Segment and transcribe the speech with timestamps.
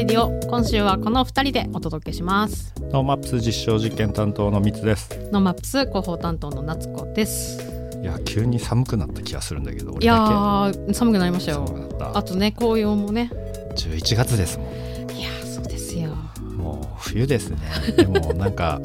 [0.00, 2.72] レディオ今週はこの2人でお届けします。
[2.90, 5.10] ノーマップス実証実験担当のミツです。
[5.30, 7.60] ノーマップス広報担当の夏子です。
[8.00, 11.66] いや急に寒くなった気がするんだけどいやー寒くなりましたよ。
[12.14, 13.30] あとね紅葉もね。
[13.76, 14.68] 11月ですもん。
[15.12, 16.16] いやーそうですよ。
[16.56, 17.58] もう冬ですね。
[17.94, 18.80] でもなんか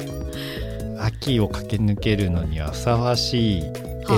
[1.00, 3.64] 秋を駆け抜けるのにはふさわしい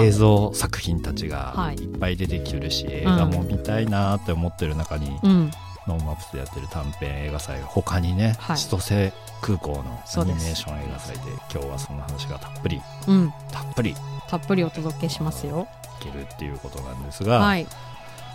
[0.03, 1.77] 映像作品たちがはい。
[1.77, 5.51] いっぱい出てきてるし、映画も見たいなって思ってる中に、うん
[5.89, 8.57] ノーマップスでやってる短編映画祭他にね、はい。
[8.59, 9.83] 千歳空港の
[10.17, 13.33] アニメーション映画祭で今日はその話がたっぷりうん。
[13.51, 13.91] たっぷり。
[13.91, 13.95] い
[14.29, 15.67] たっぷりお届けしますよ。
[16.01, 17.67] けるっていうことなんですが、はい。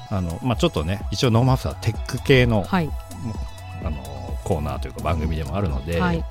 [0.10, 2.90] あのまあ、ちょっとね一応ノーマップスはテック系の,、はい。
[3.84, 4.04] あの
[4.44, 6.24] コーナーというか番組でもあるので、はい。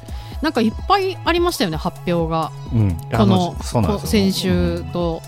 [0.43, 2.51] なんかいっぱいありましたよね発表が。
[2.75, 5.23] うん、この先週と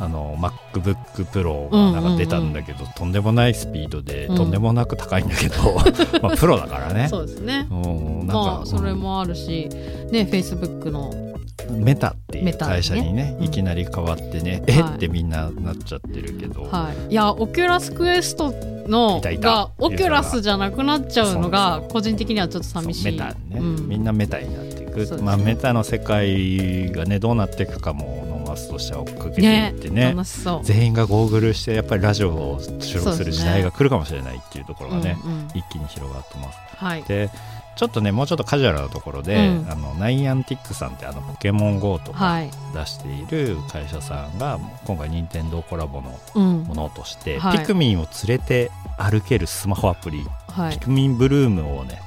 [0.00, 4.36] あの MacBook Pro がなんか出たんだけど、とんでもないスピードで、うん。
[4.36, 5.56] とんでもなく高いんだけど
[6.22, 7.08] まあプロだからね。
[7.08, 7.66] そうですね。
[7.70, 9.68] うんなんか、まあそれもあるし
[10.10, 11.12] ね Facebook の
[11.70, 13.44] メタっていう会社にねうん。
[13.44, 14.62] いきなり変わってね、はい。
[14.68, 18.54] えってみんななっちゃってるけど、はい、いやオキュラスクエスト
[18.86, 23.12] のがオキュラスじゃなくなっちゃうのが個人的にはちょっと寂しい。
[23.12, 23.88] メタね、うん。
[23.88, 25.22] みんなメタになっていく、ね。
[25.22, 28.07] まあ、メタの世界がねどうなっていくかも
[28.58, 30.02] スとしては追っかけていってね。
[30.10, 30.64] 楽しそう。
[30.64, 35.48] 全員がゴーグルしてやっぱりラジオを収録する時代がそ来るかもしれないっていうところがねうんうん。
[35.54, 36.58] 一気に広がってます。
[36.76, 37.02] はい。
[37.04, 37.30] で
[37.76, 39.70] ちょっとねもうちょっとカジュアルなところで、うん。
[39.70, 42.50] あのナイアンティックさんってあのポケモン GO とかはい。
[42.74, 46.62] 出している会社さんが今回任天堂コラボのうん。
[46.64, 47.58] ものとして、はい。
[47.60, 50.72] ピクミンを連れて歩けるスマホアプリ、はい。
[50.72, 52.00] ピクミンブルームをね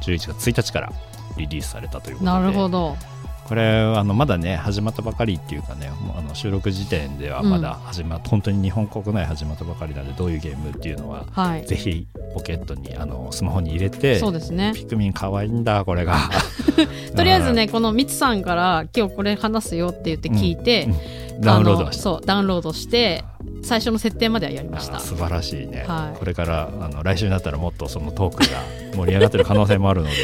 [0.00, 0.92] 11月1日から
[1.36, 2.38] リリースされたということで。
[2.38, 2.96] なるほど
[3.44, 11.66] これあのまだね始まったばかりっていうかねもうあの収録時点ではまだ始まっ、本当に日本国内始まったばかりなんでどういうゲームっていうのははい。
[11.66, 14.72] ぜひポケットにあのスマホに入れてそうですね。
[14.74, 16.16] ピクミン可愛いんだこれが。
[17.14, 23.24] とりあえずねこのミツさんから今日これ話すよって言って聞いて、うんダウンロードそうダウンロードして
[23.62, 24.96] 最初の設定まではやりました。
[24.96, 26.18] あ素晴らしいね、はい。
[26.18, 28.60] これからあの来週になったらもっとそのトークが
[28.94, 30.14] 盛り上がってる可能性もあるので。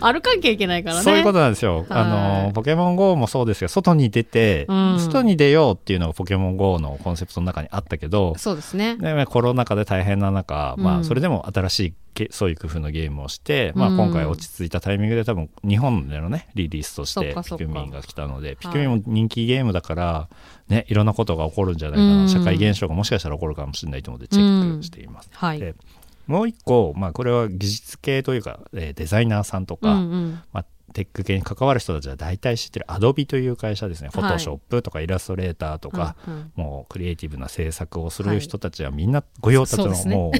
[0.00, 1.02] 歩かなきゃいけないからね。
[1.02, 2.46] そういうことなんですよ、あはい。
[2.46, 5.00] のポケモン GO もそうですけど外に出て、うん。
[5.00, 8.96] 外に出ようっていうのがポケモン GO のコンセプトの中にあったけどそうですね。
[8.96, 11.04] でコロナ禍で大変な中、まあ、うん。
[11.04, 11.94] それでも新しいゲ
[12.30, 13.96] そういう工夫のゲームをして、まあ、うん。
[13.96, 18.56] 今回落ち着いたタイミングで多分日本でのねリリースとしてピクミンが来たのでい。
[18.56, 20.28] ピクミンも人気ゲームだから、
[20.68, 22.28] ね、いろんなことが起こるんじゃないかな、うん。
[22.28, 25.30] 社会現象がもしかしたら起こるかもしれないと思ってチェックしています。
[25.32, 25.60] はい。
[25.60, 25.74] で
[26.26, 30.40] もう一個、まあ、これは技術系というか、えーデザイナーさんとか、うんうん。
[30.52, 34.36] まあ、テック系に関わる人たちは大体知ってる Adobe という会社ですね、はい。
[34.36, 36.52] Photoshop とかイラストレーターとか、うんうん。
[36.56, 40.16] もうクリエイティブな制作をする人たちはみんな御用達の、そうですね。
[40.16, 40.32] もう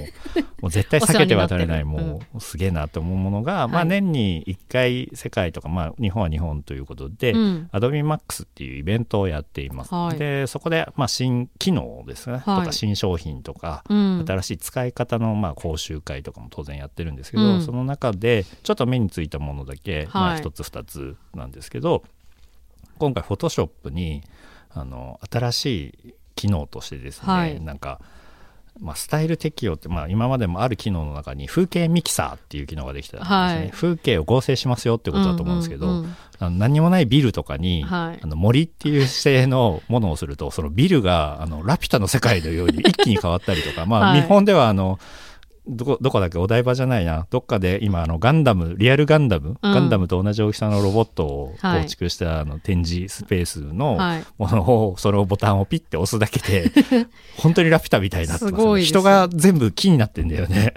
[0.61, 3.89] もう絶対避けてはなれない もうすげえなと思うものが、まあ、はい。
[3.89, 7.71] 年に1回世界とか、まあ、日本は日本ということで、うん。
[7.73, 10.19] AdobeMax っていうイベントをやっています、はい。
[10.19, 12.61] でそこで、まあ、新機能ですね、はい。
[12.61, 14.25] とか新商品とか、うん。
[14.27, 17.63] 新しい使い方のまあ講習会とかも当然やってるんですけど、うん。
[17.63, 22.03] その中でちょっと目についたものだけ、まあ、はい1つ2つなんですけど
[22.99, 24.23] 今回 Photoshop に
[24.71, 25.67] あの新し
[26.05, 27.61] い機能としてですね、はい。
[27.61, 28.01] なんか、
[28.81, 33.71] まあ、スタイル適用って、まあ、今までもある機能の中に風景ミキサーっていう機能ができたんですね、はい。
[33.71, 36.17] 風景を合成しますよってことだと思うんですけど、うんうんうん。
[36.39, 38.21] あの何もないビルとかに、はい。
[38.23, 44.23] あの森っていう指定のものをするとそのビルがあのラピュタの世界のように一気に変わったりとかまあ、はい。
[44.23, 45.01] 日本ではあの
[45.69, 46.39] どこどこだっけ？
[46.39, 47.27] お台場じゃないな。
[47.31, 51.83] どっかで今あのガンダムリアルガンダム、ガンダムと同じ大きさのロボットをはい。
[51.83, 54.25] 構築したあの展示スペースのはい。
[54.39, 56.71] ものをそのボタンをピッて押すだけで
[57.37, 58.89] 本当にラピュタみたいになってますすごいです。
[58.91, 60.75] 人が全部木になってんだよね。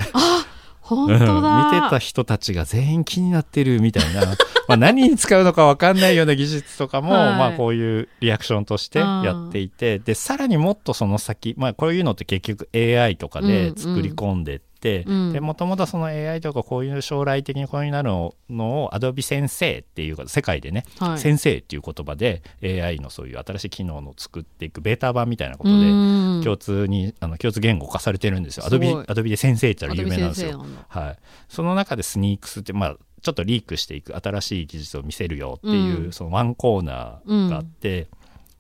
[0.82, 1.76] 本当だ、うん。
[1.76, 4.22] 見てた人たちが全員気になってるみたいな。
[4.68, 7.36] まあ何に使うのか分かんないような技術とかも、はい。
[7.36, 10.00] まあこういうリアクションとしてやっていて。
[10.00, 18.10] でさらにもっとその先、まあ、こういうのって結局 AI とかで作り込んでって、うんでもともとその AI とかこういう将来的にこういうなる
[18.50, 21.20] のを Adobe 先生っていうか世界でね、はい。
[21.20, 26.42] 先生っていう言葉で AI のそういう新しい機能を作っていくベータ版みたいなことでうん。
[26.44, 28.64] 共通にあの共通言語化されてるんですよ。
[28.64, 28.88] すごい。
[28.88, 30.66] Adobe, Adobe で先生って言ったら有名なんですよ。
[30.88, 31.18] はい、
[31.48, 36.12] その中でスニークスって、まあ、ちょっとリークしていく新しい技術を見せるよっていう、うん。
[36.12, 38.08] そのワンコーナーがあって、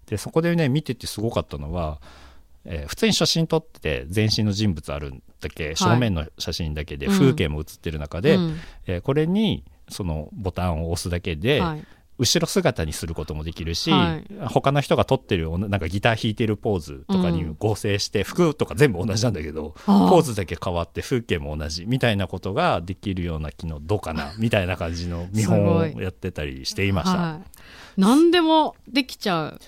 [0.05, 1.99] でそこでね見ててすごかったのは、
[2.65, 7.17] えー普通に写真撮ってて全身の人物あるんだけ、正面の写真だけでうん。
[7.17, 8.59] 風景も写ってる中で、うん。
[8.87, 11.83] えーこれにそのボタンを押すだけで、はい。
[12.17, 14.47] 後ろ姿にすることもできるし、はい。
[14.47, 17.55] 他の人が撮ってるなんかギター弾いてるポーズとかにうん。
[17.57, 27.17] 合成して、服とか全部同じなんだけどポーズだけ変わって風景も同じみたいなことができるような機能どうかな みたいな感じの見本をやってたりしていました。
[27.17, 27.61] はい、
[27.97, 29.59] 何でもできちゃう。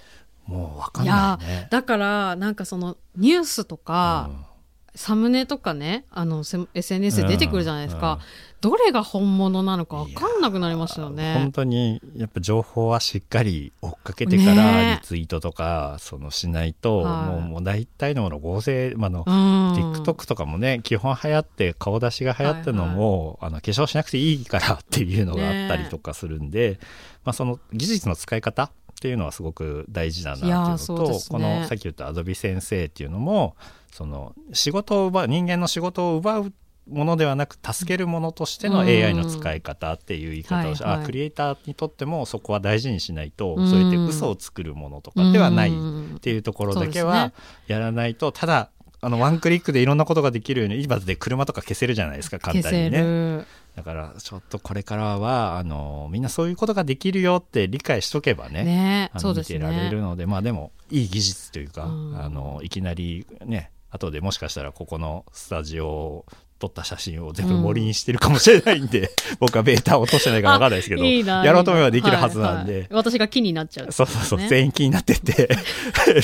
[0.46, 1.68] もうわかんないね。
[1.72, 4.52] だからなんかそのニュースとか、うん
[4.95, 11.50] サムネとかねあのせ SNS で出てくるじゃないですか、うんどれが本物なのか分かんなくなりますよ本ね。
[11.51, 15.00] 当にやっぱ情報はしっかり追っかけてからね。
[15.01, 17.25] リツイートとかそのしないと、はい。
[17.25, 26.80] もうもう大体のもの合成、まああのうん、TikTok とかもね基本流行って顔出しが流行ってるのも、あの化粧しなくていいからっていうのがあったりとかするんで、
[27.25, 28.72] まあ、その技術の使い方
[29.03, 33.57] っていうのはすごく大事だなっていうのと、そうですこねのさっき言ったアドビ先生っていうのも
[33.91, 36.53] その仕事を奪う人間の仕事を奪う
[36.89, 38.88] ものではなく助けるものとしてのうん。
[38.88, 41.03] AI の使い方っていう言い方をして、はいはい。
[41.03, 47.33] あクリエイターにとってもそこは大事にしないと、うんそうやって嘘を作るものとかではないうんっていうところだけはね
[47.67, 48.69] やらないと、ただ
[49.01, 53.01] あのワンクリックでいろんなことができるように今で車とか消せるじゃないですか簡単にね。
[53.01, 53.45] る、
[53.75, 62.22] だからちょっとこれからはあのみんなそういうことができるよって理解しとけばねねあそうですの見てられねるのでまあでもいい技術というか、うん。
[62.22, 66.25] あのいきなりね後でもしかしたらここのスタジオを
[66.63, 72.89] 撮った写真を全部森にしてるかもしれないんで、 僕はベータを落としてないから分かんないですけどいいなやろうと思えばできるはずなんで、はいはい。
[72.92, 75.50] 私が気になっちゃうそうそうそう、ね全員気になってって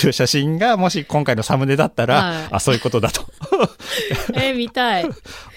[0.03, 2.47] る 写真がもし今回のサムネだったら、はい。
[2.51, 3.25] あそういうことだと。
[4.33, 5.09] えー見たい。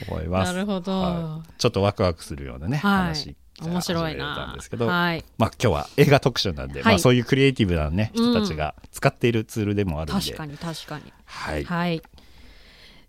[0.08, 0.52] 思います。
[0.52, 1.58] なるほど、はい。
[1.58, 2.92] ちょっとワクワクするようなね、はい。
[3.02, 6.94] 話面白いなんですけど、はいまあ今日は映画特集なんで、はい。
[6.94, 8.32] まあそういうクリエイティブなねうん。
[8.32, 11.12] 人たちが使っているツールでもあるんで、確かに確かに。
[11.24, 12.02] はい、はい。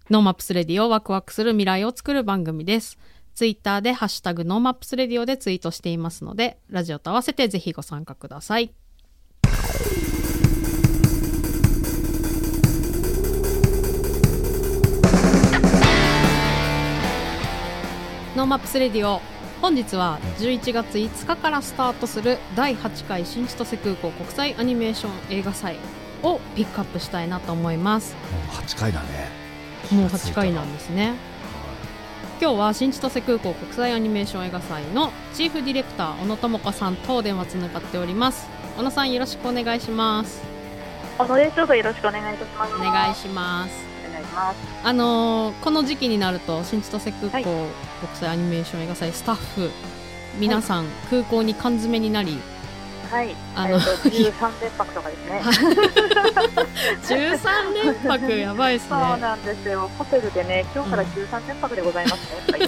[0.09, 2.99] ノーマップスレディオワクワクする未来を作る番組です。
[3.35, 8.73] ツイッターでハッシュタグノーマップスレディオでツイートしていますので、ラジオと合わせてぜひご参加ください。
[18.35, 19.21] ノーマップスレディオ
[19.61, 25.77] 本日は11月5日からスタートする第8回新千歳空港国際アニメーション映画祭
[26.23, 29.42] をピックアップしたいなと思いますもう8回だね
[29.91, 31.13] もう8回なんですね
[32.41, 38.47] 今日は新千歳空港国際アニメーション映画祭のチーフディレクター小野智子さんと電話つながっております
[38.77, 40.41] 小野さんよろしくお願いします
[41.17, 41.55] 小野です。
[41.55, 42.73] どうぞよろしくお願いいたします。
[42.73, 44.57] お願いしますお願いします。
[44.83, 49.69] あのーこの時期になると新千歳空港はい国際アニメーション映画祭スタッフ
[50.39, 52.39] 皆さん空港に缶詰になり
[53.13, 53.35] はい。
[53.55, 55.41] あのえっと13連泊とかですね。
[57.05, 59.87] 13連泊やばいですそうねなんですよ。
[59.99, 62.21] ホテルでね、今日から13連泊でございます
[62.57, 62.67] ね。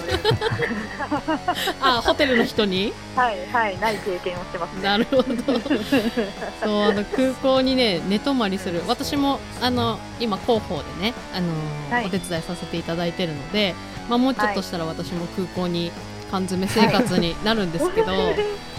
[1.82, 2.92] あホテルの人に？
[3.16, 4.82] はいはい、ない経験をしてますね。
[4.82, 11.48] なるほどそうあの空港にね寝泊まりする私もあの今広報でねあの、
[11.90, 13.74] はいお手伝いさせていただいてるので、
[14.08, 15.90] まあ、もうちょっとしたら私も空港に
[16.30, 18.36] 缶詰生活になるんですけど、は い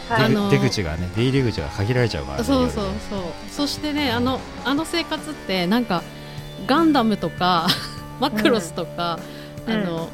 [0.09, 3.21] あの出出口がね出入り口が限られちゃうからねそうそうそう。
[3.51, 6.03] そしてねあのあの生活ってなんか
[6.65, 7.67] ガンダムとか
[8.19, 9.19] マクロスとか、
[9.67, 9.73] うん。
[9.73, 10.09] あの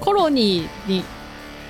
[0.00, 1.04] コロニーに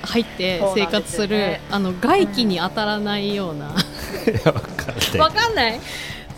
[0.03, 3.73] 入って生活するねあの外気に当たらないような、
[4.27, 5.19] いやわかんない。
[5.19, 5.79] わかんない？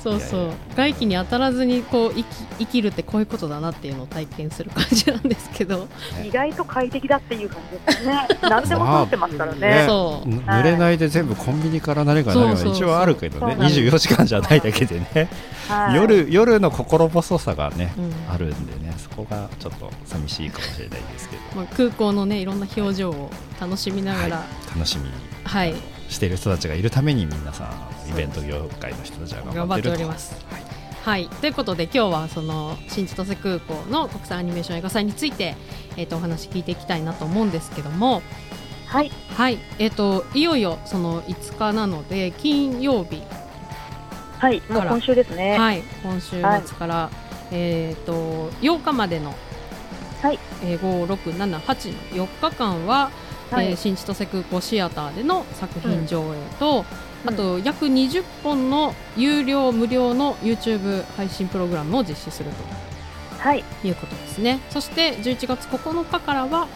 [0.03, 0.39] そうそう。
[0.39, 0.55] いやいや。
[0.75, 2.25] 外気に当たらずにこう生き
[2.59, 5.87] 生きるってこういうことだなっていうのを体験する感じなんですけど。
[6.23, 8.27] 意外と快適だっていう感じですね。
[8.49, 9.59] 何でも取ってますからね。
[9.59, 9.85] ね。
[9.87, 10.29] そう。
[10.29, 13.39] ぬ濡れないで全部コンビニから何か何か一応あるけどね。
[13.39, 13.79] そうなんです。
[13.81, 15.29] 24時間じゃないだけでね、
[15.67, 18.13] はい、夜夜の心細さがね、うん。
[18.33, 18.91] あるんでね。
[19.01, 25.11] そこがちょっと寂しいかもしれないですけど、まあ、空港のねいろんな表情を楽しみながらはい楽しみに
[25.43, 25.73] はい、
[26.11, 27.65] している人たちがいるために皆さ
[28.07, 29.57] んイベント業界の人たちは頑張ってると。
[29.57, 30.35] 頑張っております。
[31.03, 31.49] はい、とい。
[31.49, 35.55] うことで今日はその新千歳空港の国際アニメーション映画祭について、
[35.97, 38.21] えー、とお話聞いていきたいなと思うんですけども、
[38.85, 39.57] はい、はい。
[39.79, 43.23] えー、といよいよその5日なので金曜日、
[44.37, 45.57] はい、もう今週ですね。
[45.57, 46.41] はい、今週末
[46.77, 47.09] から、
[47.51, 49.33] えー、と8日までの、
[50.21, 50.39] はい。
[50.63, 53.09] えー、5、6、7、8の4日間は、
[53.51, 53.67] はい。
[53.69, 56.85] えー新千歳空港シアターでの作品上映と、
[57.25, 57.33] うん。
[57.33, 62.49] あと約20本の有料無料の YouTube 配信プログラムを実施する
[63.37, 64.59] はい、ということですね。
[64.69, 66.67] そして11月9日からは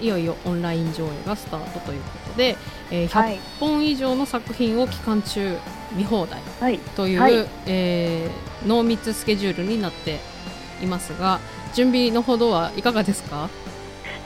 [0.00, 2.56] いよいよオンライン上映がスタートということで、
[2.90, 5.56] えー100はい、本以上の作品を期間中
[5.94, 7.46] 見放題はい、という、はい。
[7.66, 10.18] えー濃密スケジュールになって
[10.82, 11.38] いますが
[11.74, 13.48] 準備のほどはいかがですか？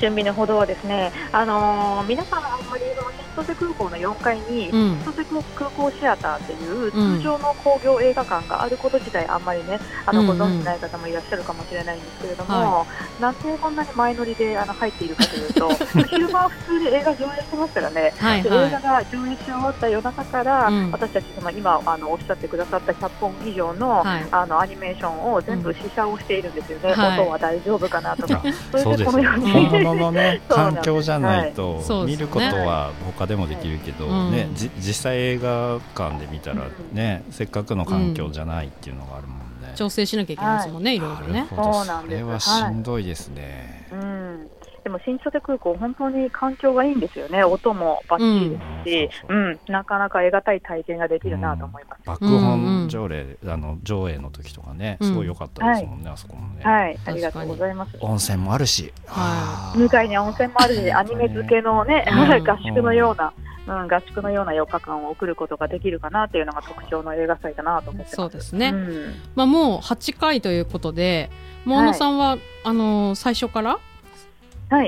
[0.01, 4.99] 準備のほどはですね、あのー皆さんあんまりその新千歳空港の4階に、うん。
[4.99, 7.19] 千歳空港シアターっていううん。
[7.19, 10.39] 通常の興行映画館があること自体あんまりねあのうんうん。
[10.39, 12.87] ご存知ない方もいらっしゃるかもしれないんですけれども、は
[13.21, 15.71] なんでこんなに前乗りであの入っているかというと
[16.09, 18.13] 昼間は普通で映画上映してますからね。
[18.19, 20.91] はいはで映画が上映し終わった夜中から、うん。
[20.91, 24.27] 私たちその今あのおっしゃってくださった100本以上の,、はい。
[24.31, 27.21] あのアニメーションを全部試写をしているんですよね、はい。
[27.21, 28.43] 音は大丈夫かなとか。
[28.77, 29.51] そうでこのように。
[29.53, 30.83] 本物のね そうなんです。
[30.83, 39.73] 環境じゃないと見ることは他でもできるけど、うんねじ実際映画館で見たらねせっかくの環境じゃないっていうのがあるもんね。
[39.77, 41.47] 調整しなきゃいけないですもんね、い、ろいろなるね。
[41.49, 43.87] そうなんですそれはしんどいですね。
[43.93, 44.51] うん
[44.83, 49.59] でも新千歳空港、本当に環境がいいんですよね、音もバッチリですし、ううんん。
[49.69, 52.03] なかなか得難い体験ができるなと思います。
[52.07, 56.63] 爆本上映、あの上映の時とかね、すごい良かったですもんね、あそこもね。
[56.65, 57.97] はい、ありがとうございます。
[58.01, 62.21] 温泉もあるし、は向かいに温泉もあるし、アニメ漬けのね、うん。
[62.49, 63.33] 合宿のような、
[63.67, 68.17] うん、合宿のような4日間を送ることができるかなっていうのが特徴の映画祭だなと思ってます。
[68.17, 68.69] そうですね。
[68.71, 69.15] うん。
[69.35, 71.31] まあもう8回ということで、
[71.65, 73.73] もう小野さんは、あのー最初から？
[73.73, 73.81] はい、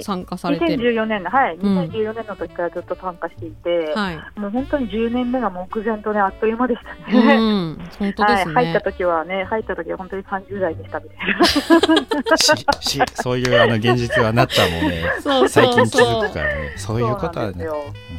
[0.02, 0.92] 参加されてる。
[0.92, 4.38] 2014年の、はい、うん2014年の時からずっと参加していて、はい。
[4.38, 7.36] もう本当に10年目が目前とね、あっという間でしたうね。
[7.36, 8.54] ん、本当ですね。
[8.54, 12.36] はい、入った時はね、入った時は本当に30代でしたみたいな。
[12.36, 17.66] ししそういうあの現実はなっちゃうもんねそう最そう近気づそくからねそういうことはね。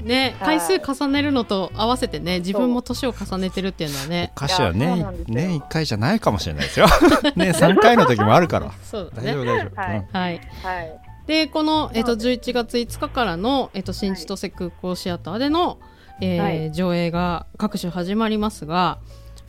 [0.04, 4.32] ね、はい回数重ねるのと合わせてね、自分も年を重ねてるっていうのはね。
[4.36, 6.88] 歌詞はいやそう年なんですよ年1回じゃないかもしれないですよ
[7.36, 9.32] 年3回の時もあるからそうだね。
[9.32, 10.42] 大丈夫大丈夫、はいうんはい。
[10.64, 11.00] はい。
[11.28, 15.80] で、この、えっと、そうで11月5日からの、えっと、新千歳空港シアターでの、
[16.22, 16.72] えーはい。
[16.72, 19.00] 上映が各種始まりますが、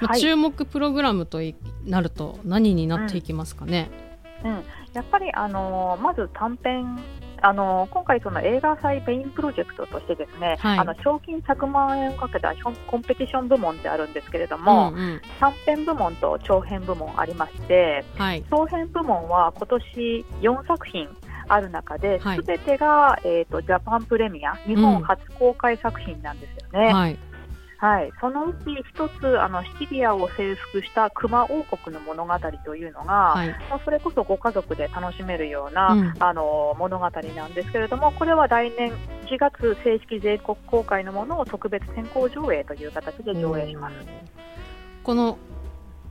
[0.00, 0.20] まあはい。
[0.20, 1.54] 注目プログラムとい
[1.84, 3.90] なると何になっていきますかね？
[4.44, 4.62] うん、
[4.92, 6.98] やっぱり、あのーまず短編、
[7.42, 10.78] あのー今回、その映画祭メインプロジェクトとしてですね、はい。
[10.78, 12.54] あの賞金100万円をかけた
[12.86, 15.20] コンペティション部門ってあるんですけれどうも、んうん。
[15.40, 18.44] 短編部門と長編部門ありまして、はい。
[18.50, 21.08] 長編部門は今年4作品
[21.48, 26.92] ある中で、はいすべてが、えー、とジャパンプレミア、日本初公開作品なんですよね。
[26.92, 27.18] はい。
[27.84, 32.34] はい、そのうち一つあのシチリアを征服した熊王国の物語
[32.64, 33.48] というのが、はい。
[33.68, 38.92] まあそれこそご家族で楽しめるような、うんあの物語なんですけれどもこれは来年
[39.26, 43.94] 4月正式全国公開のものを特別先行上映という形で上映します。
[45.02, 45.36] この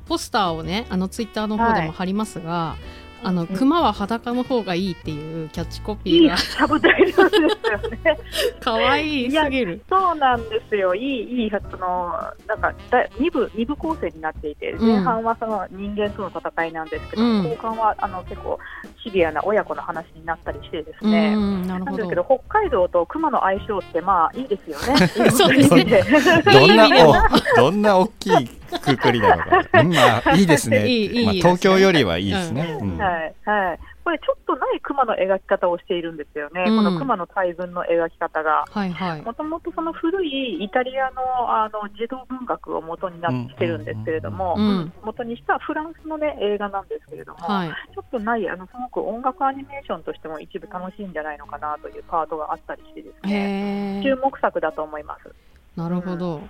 [0.05, 2.75] ポスターをねあのツイッターの方でも貼りますが、
[3.23, 8.19] あのうん熊は裸の方がいいっていうキャッチコいいピーがサブタイトルですよね。
[8.59, 9.81] 可愛いすぎる。
[9.89, 10.93] そうなんですよ。
[10.95, 12.13] いい、いい、その、
[12.47, 18.59] なんか、だ二部、二部構成になっていて、うん前半はその人間との戦いなんですけど、うん後半は、あの、結構
[19.03, 21.35] シビアな親子の話になったりしてですうね。
[21.35, 22.15] んなるほどなんですけ。
[22.15, 25.07] ど、北海道と熊の相性って、まあ、いいですよね。
[25.31, 26.03] そうですね
[26.45, 28.49] どんなどんな大きい
[28.79, 33.79] くくりなのか、 うんまあいいですね いいいいまあ、東京よりはいいですね、うんうんはい、はい。
[34.03, 36.65] これちょっとない熊の描き方をしているんですよね。
[36.67, 38.65] うんこの熊の大群の描き方が。
[38.69, 39.21] はいはい。
[39.21, 47.69] もともとその古いイタリアのあの児童文学を元になってるんですけれども、うんうん元にしたフランスの、ね、映画なんですけれども、はい。
[47.69, 54.15] ちょっとない、あのすごく音楽アニメーションとしても一部楽しいんじゃないのかなというパートがあったりしてですね、注へえ。
[54.15, 55.33] 目作だと思います。
[55.77, 56.41] なるほど。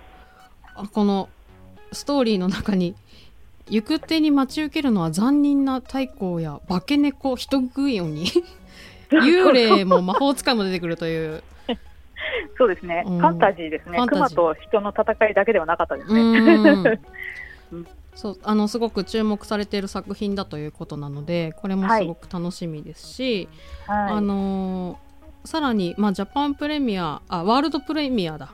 [0.74, 1.28] あこの
[1.94, 2.94] ストーリーの中に
[3.68, 8.26] 行く手に待ち受けるのは残忍な太閤や化け猫人食い鬼。
[9.10, 11.42] 幽霊も魔法使いも出てくるという。
[12.58, 13.18] そうですね、うん。
[13.18, 14.04] ファンタジーですね。
[14.06, 14.36] 熊ジー。
[14.36, 16.80] と人の戦いだけではなかったですうね。
[17.72, 17.86] ん。
[18.14, 23.48] そうあのすごく注目されている作品だということなのでこれもすごく楽しみですし、
[23.86, 24.12] はい。
[24.12, 28.52] あのーさらに、まあ、ジャパンプレミアあワールドプレミアだ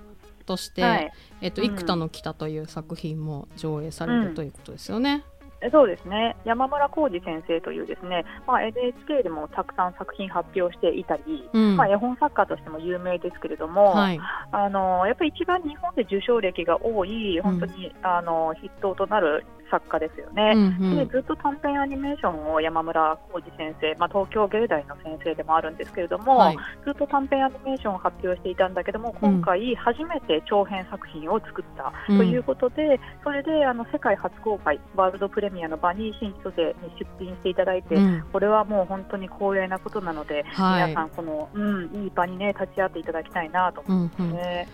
[0.51, 1.13] として、はい。
[1.41, 1.69] えっとうん。
[1.69, 5.23] 幾多の北という作品も上映されるということですよね。
[5.71, 6.37] そうですね。
[6.47, 11.77] 山村浩二先生というですね、まあ、NHK でもたくさん作品発表していたり、うん。
[11.77, 14.19] まあ、絵本作家としても有名ですけれども、はい、
[14.53, 20.53] あのやっぱり一番日本で受賞歴が多い本当に、あの筆頭となる作家ですよね。
[20.55, 20.97] うんうん。
[20.99, 26.57] でずっと短編アニメーションを山村浩二先生、まあ、東京芸大の先生でもあるんですけれども、はい。
[26.85, 32.19] ずっと短編アニメーションを発表していたんだけども今回初めて長編作品を作ったうん。
[32.19, 38.25] ということで、それであの世界初公開ワールドプレミアの場に新千歳に出品していただいて、うん。
[38.33, 40.91] これはもう本当に光栄なことなので、はい。
[40.91, 44.09] 皆さんこの、うん、いい場にね立ち会っていただきたいなと思うんうん。
[44.09, 44.69] ってね。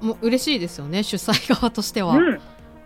[0.00, 2.40] もう嬉しいですよね主催側としては、うん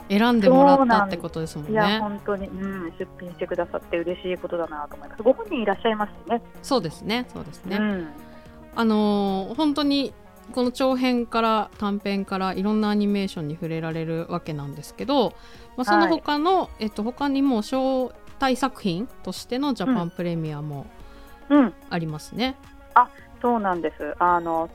[0.09, 1.99] 選んでもらったってことですもんいやね。
[2.01, 5.23] 本当に、うん、出品してくださって嬉しいことだなと思います。
[5.23, 6.43] ご本人いらっしゃいますしね。
[6.63, 7.77] そうですねそうですね。
[7.77, 8.09] うん、
[8.75, 10.13] あのー本当に
[10.53, 15.35] この長編から短編からいろんなアニメーションに触れられるわけなんですけど、
[15.77, 20.87] まあ、その他の、えっと他にも招待作品としてのジャパンプレミアも
[21.51, 22.57] うん、ありますね。
[23.41, 24.15] そうなんです。
[24.19, 24.69] あの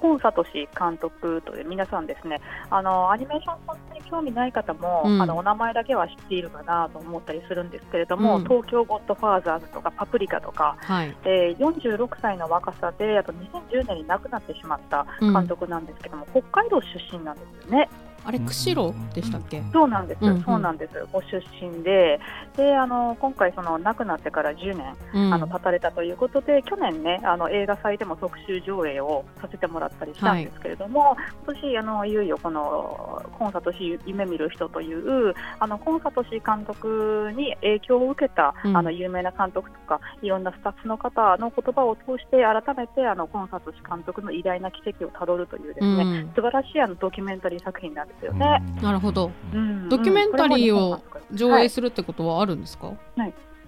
[0.00, 2.40] コンサトシ監督という皆さんですね、
[2.70, 11.14] あのアニメーション本当に興味ない方も、うんあのお名前だけは知っているかなと思ったりするんですけれども、うん東京ゴッドファーザーズとかパプリカとか、はい。
[11.24, 17.88] えー46歳の若さで、あと2010年に亡くなってしまったうん監督なんですけども、北海道出身なんですよね。
[18.24, 19.62] あれ釧路でしたっけ？
[19.72, 20.42] そうなんです、うんうん。
[20.42, 22.20] そうなんです、ご出身で、
[22.56, 25.34] であの今回、その亡くなってから10年、うん。
[25.34, 38.76] あの経たれたということで、去年ね、あの映画祭でも特集上映をさせてもらったりしたんですけれども、今年あのいよいよこのコンサートし夢見る人という、あのコンサートし監督に影響を受けた、うん。
[38.76, 46.32] あの有名な監督とか、いろんなスタッフの方の言葉を通して、改めてあのコンサートし監督の偉大な奇跡をたどるというですね、うん。
[46.34, 48.62] 素晴らしいあのドキュメンタリー作品なんですよね。
[48.82, 51.02] なるほどうんドキュメンタリーを
[51.32, 52.88] 上映すするってことはあるんですか？
[52.88, 52.94] こ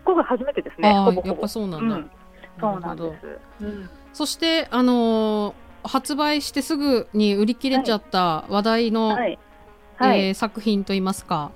[0.05, 1.97] こが初めてですね、ああやっほぼほぼぱそうなんだ。
[1.97, 2.11] うん
[2.61, 3.65] そうなんです。
[3.65, 9.39] うんそしてあのー発売してすぐに売り切れちゃった話題の、はい。
[9.97, 10.27] はい。
[10.29, 11.51] えー作品といいますか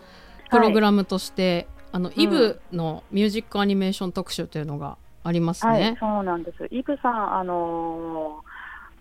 [0.51, 6.67] プログラムとして、あのんイブのミュージックアニメーション特集というのがありますはいね。、そうなんです。
[6.73, 8.47] イブさん、あのー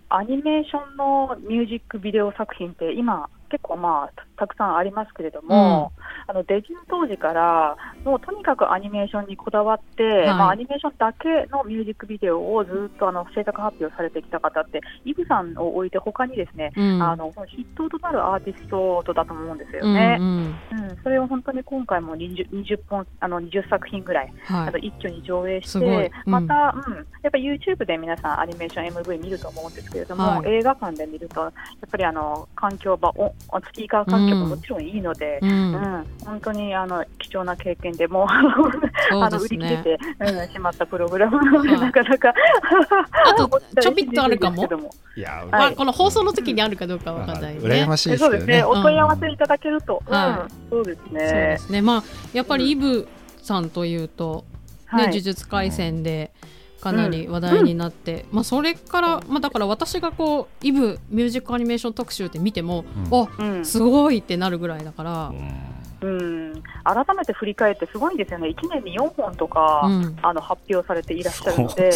[0.08, 5.92] アニメーションのミュージックビデオ作品って今結構まあたたくさんありますけれども、
[6.26, 17.02] あのデビュー当時からもうとにかくアニメーションにこだわって、まあ、アニメーションだけのミュージックビデオをずっとあの制作発表されてきた方ってイブさんを置いて他にですね、うん。
[17.02, 20.16] あのヒットとなるアーティストだと思うんですようんね。
[20.20, 20.26] うん。
[20.28, 20.96] うん。
[21.02, 24.68] それを本当に今回も 20, 20本あの20作品ぐらいはい。
[24.68, 26.32] あの一挙に上映して、うん。
[26.32, 30.50] また、うん、やっぱり YouTube で皆さんアニメーション MV 見ると思うんですけれども、はい。
[30.50, 31.52] 映画館で見ると、やっ
[31.90, 35.72] ぱりあの環境ばおスピーカー環境ももちろんいいので、ううん。
[35.72, 38.42] ん本当にあの貴重な経験でもあ
[39.30, 42.34] の売り切れて、うん、しまったプログラムなので、はいなかなか
[43.26, 44.68] あと ちょぴっとあるかも？
[45.16, 45.46] いや、はい。
[45.46, 47.60] まあ、この放送の時にあるかどうかわかんないね。
[47.60, 48.28] 羨ましいですね。
[48.28, 51.08] そうですね、お問い合わせいただけると、はうん、そうですね。
[51.10, 51.82] そうですね。
[51.82, 53.08] まあやっぱりイブ
[53.42, 54.44] さんというと、
[54.92, 55.08] ねはい。
[55.08, 56.32] 呪術廻戦で
[56.86, 63.22] かなり話題になって、まあそれからまあだから私がこうイブミュージックアニメーション特集って見ても、うん。
[63.22, 63.64] あうん。
[63.64, 65.32] すごいってなるぐらいだから、
[66.02, 70.16] うん、改めて振り返ってすごいんですよね、1年に4本とか、うん。
[70.22, 71.92] あの発表されていらっしゃるので、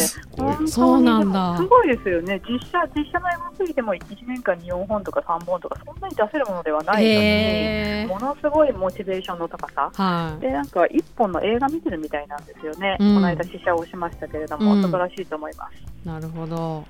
[0.67, 1.01] そう。
[1.01, 8.07] なすごいですよね、実写実写の MV でも1年間に4本とか3本とか、そんなに出せるものではないのに、へー。
[8.07, 9.91] ものすごいモチベーションの高さ。
[9.93, 10.41] はい。
[10.41, 13.15] でなんか一本の映画見てるみたいなんですよね、うん。
[13.15, 14.81] この間試写をしましたけれども、うん。
[14.81, 16.07] 素晴らしいと思います。
[16.07, 16.85] なるほど。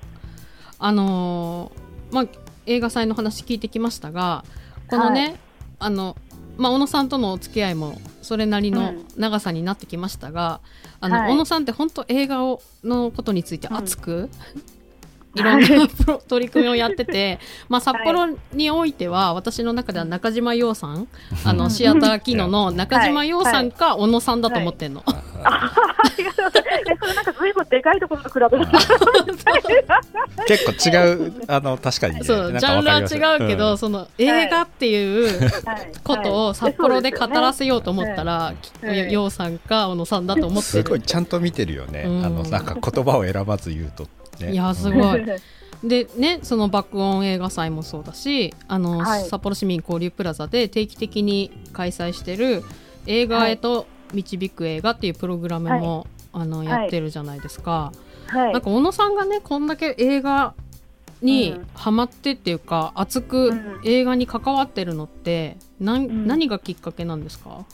[0.78, 2.26] あのーまあ
[2.66, 4.44] 映画祭の話聞いてきましたが、
[4.88, 5.34] このね、はい。
[5.80, 6.16] あの
[6.62, 10.60] まあ小野さんとのお付き合いもそれなりのうん長さになってきましたが、
[11.00, 11.32] あの、はい。
[11.32, 14.81] 小野さんって本当映画をのことについて熱く、いん
[15.40, 15.68] ろんな
[16.28, 21.08] 取り組みをやってて、 まあ札幌においては私の中では中島洋さん、
[21.44, 25.02] あのシアター機能の中島洋さんか小野さんだと思ってんの。
[25.06, 25.22] あ
[26.18, 26.74] りがとうございます。
[26.90, 32.24] えそれなんかずいぶんでかいところと比べると、結構違う、あの、確かにね。
[32.24, 33.78] そうジャンルは違うけど、ん。
[33.78, 35.92] その映画っていうはい。
[36.04, 40.82] ことを札幌で語らせようと思ったら、きはいようさんか小野さんだと思ってる。
[40.82, 42.04] すごいちゃんと見てるよね。
[42.06, 42.24] うん。
[42.24, 44.06] あの、なんか言葉を選ばず言うと、
[44.40, 44.52] ね。
[44.52, 44.98] いやすうん。
[44.98, 45.24] ごい
[45.84, 49.24] でねその爆音映画祭もそうだしあの、はい。
[49.24, 52.62] 札幌市民交流プラザで定期的に開催してる
[53.06, 56.66] 映画へと導く映画っていうプログラムも、あのはい。
[56.68, 57.92] やってるじゃないですか。
[58.26, 58.52] はい。
[58.52, 60.54] なんか小野さんがねこんだけ映画
[61.20, 61.66] にうん。
[61.74, 63.80] ハマってっていうか、熱くうん。
[63.84, 66.26] 映画に関わってるのってなん、ん。
[66.28, 67.64] 何がきっかけなんですか？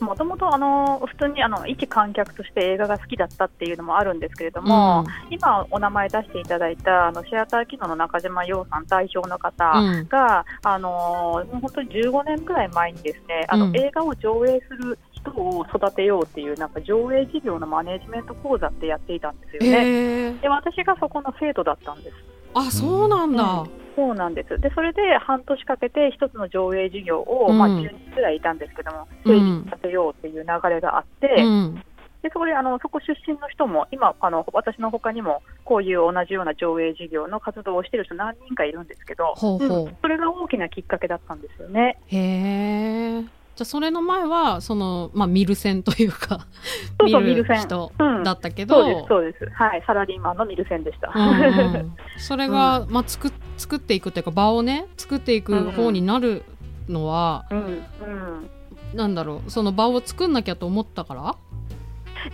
[0.00, 20.34] もともとあの普通にあの一観客として映画が好きだったっていうのもあるんですけれども、今お名前出していただいたあのシアター機能の中島洋さん代表の方うんが、あの本当に15年くらい前にですねあの、うん映画を上映する人を育てようっていうなんか上映事業のマネジメント講座ってやっていたんですよね。
[20.40, 22.33] で私がそこの生徒だったんです。
[22.54, 23.70] あそうなんだ、うん。
[23.96, 24.58] そうなんです。
[24.60, 27.58] で、それで半年かけて一つの上映事業を、うん。
[27.58, 29.58] まあ10人くらいいたんですけども、成うん。
[29.64, 31.82] 立させようっていう流れがあって、うん。
[32.22, 39.78] でそこであのそこ出身の人も、今あの、私の他にもこういう同じような上映事業の活動をしている人何人かいるんですけど、ほうほう。
[39.84, 39.96] うん。
[40.00, 41.98] それが大きなきっかけだったんですよね。
[42.06, 42.16] へ
[43.20, 46.46] えじゃあそれの前はその、まあ、ミル線というか
[47.00, 49.54] そうそう見ミル線人うんだったけど、そうです、そうです。
[49.54, 51.12] はい、サラリーマンのミルセンでした。
[51.14, 56.44] うんうん それが、まあ、作作っていくというか場をね作っていく方になる
[56.88, 58.50] のは、うん、うん。
[58.94, 61.36] なんだろうその場を作んなきゃと思ったから？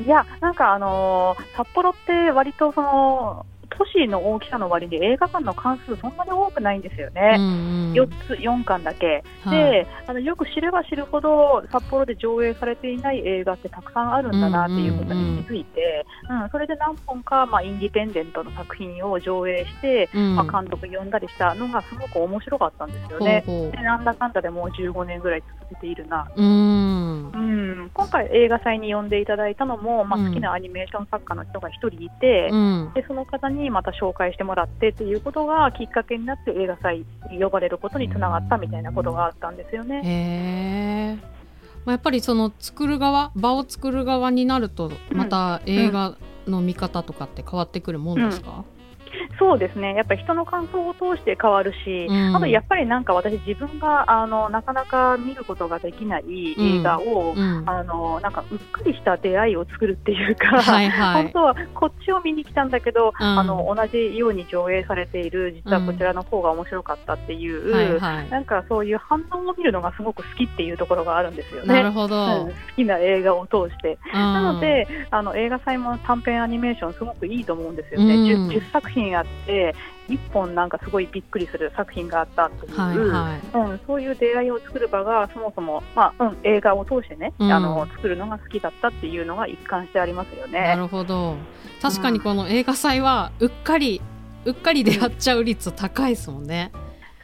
[0.05, 7.37] いや、なんかあのー札幌って割とその、都市の大きさの割に映画館の関数そんなに多くないんですよね。
[7.39, 7.47] うんう
[7.91, 7.93] ん。
[7.93, 9.23] 4つ、4巻だけ。
[9.45, 9.59] はい。
[9.59, 20.37] であのよく知れば知るほど札幌で上映されていない映画ってたくさんあるんだなっていうことに気づいて、うんそれで何本か、まあ、インディペンデントの作品を上映して、うん。
[20.37, 23.43] まあ、監督呼んだりしたのがすごく面白かったんですよね。
[23.47, 27.31] ほうほでなんだかんだでもう15年ぐらい続けているな、うん、
[27.95, 30.29] 今回映画祭に呼んでいただいたのも、まあ、うん。
[30.29, 32.93] 好きなアニメーション作家の人が1人いて、うん。
[32.95, 40.03] でその方にまた紹介してもらってっていうことがきっかけになって映画祭に呼ばれることにつながったみたいなことがあったんですよね。
[40.05, 40.09] へ
[41.13, 41.15] え、
[41.85, 46.17] まあ、やっぱりその作る側場を作る側になるとまた映画
[46.47, 48.65] の見方とかって変わってくるもんですか、
[49.39, 52.37] そうですね、やっぱり人の感想を通して変わるし、うん。
[52.37, 57.63] あとやっぱりなんか私、自分があのなかなか見ることができない映画を、うん。
[57.67, 61.23] あのなんかうっかりした出会いを作るっていうか、はいはい。
[61.31, 63.39] 本当はこっちを見に来たんだけど、うん。
[63.39, 68.31] あの同じように上映されている、実はこちらの方が面白かったっていう、はいはい。
[68.31, 71.75] なんかそういう反応を見るのがすごく好きっていうところがあるんですよね。
[71.75, 72.49] なるほど、うん。
[72.49, 78.49] 好きな映画を通して、ななのであの映画祭も短編アニメーションすごくいいと思うんですよね、うん。
[78.49, 79.75] 10, 10作品あって
[80.09, 83.71] 1本なんかすごいびっくりする作品があったっていう、はいはい。
[83.71, 87.53] うん、そういう出会いを作る場がそもそも、まあうん、映画を通してね、うん。
[87.53, 90.77] あの作るのが好きだったっていうのが一貫してありますよなね。
[90.77, 91.37] るほど。
[91.81, 94.03] 確かにこの映画祭はうっかり
[94.45, 96.73] うっかり出会っちゃう率高いですもんね、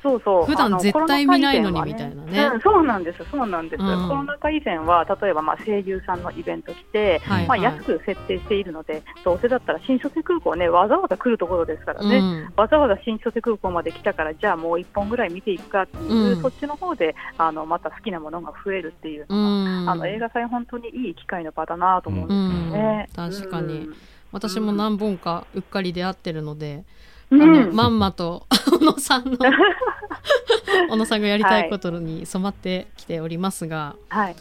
[0.02, 0.44] そうそう。
[0.44, 2.50] 普段絶対見ないのにみたいなね。
[2.54, 4.08] うん、そうなんです、そうなんです、うん。
[4.08, 7.46] コロナ禍以前は例えばまあ声優さんのイベント来て、まあ、はい。
[7.48, 12.18] はい安く設定しているので、どうせだったら新千歳空港ね、わざわざ来るところですからね。
[12.18, 12.52] うん。
[12.56, 16.42] わざわざ新千歳空港まで来たから、じゃあもう1本ぐらい見ていくかっていう、うん。
[16.42, 19.90] そっちの方であのまた好きなものが増えるっていううのが、ん。
[19.90, 23.08] あの映画祭、本当にいい機会の場だなと思うんですよね。
[23.16, 23.30] うん。
[23.30, 23.80] 確かに。
[23.80, 23.96] うん。
[24.32, 26.84] 私も何本かうっかり出会ってるので、
[27.30, 27.74] うん。
[27.74, 29.38] まんまと 小野さんの
[30.90, 34.36] 小野さんがやりたいことに染まってきておりますが、はい。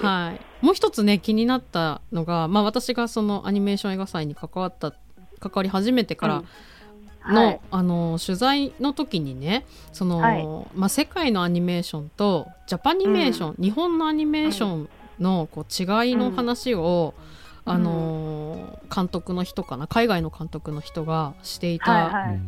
[0.00, 4.92] はい、もう一つね気になったのが、まあ、私がそのアニメーション映画祭に関わった
[5.40, 6.42] 関わり始めてから
[7.28, 7.60] の,、はい。
[7.70, 10.46] あの取材の時にねその、はい。
[10.74, 14.88] まあ、世界のアニメーションとジャパニメーション、日本のアニメーション
[15.20, 17.35] のこう違いの話を、うん
[17.66, 19.86] あの監督の人かな？
[19.86, 22.40] 海外の監督の人がしていたはいはい。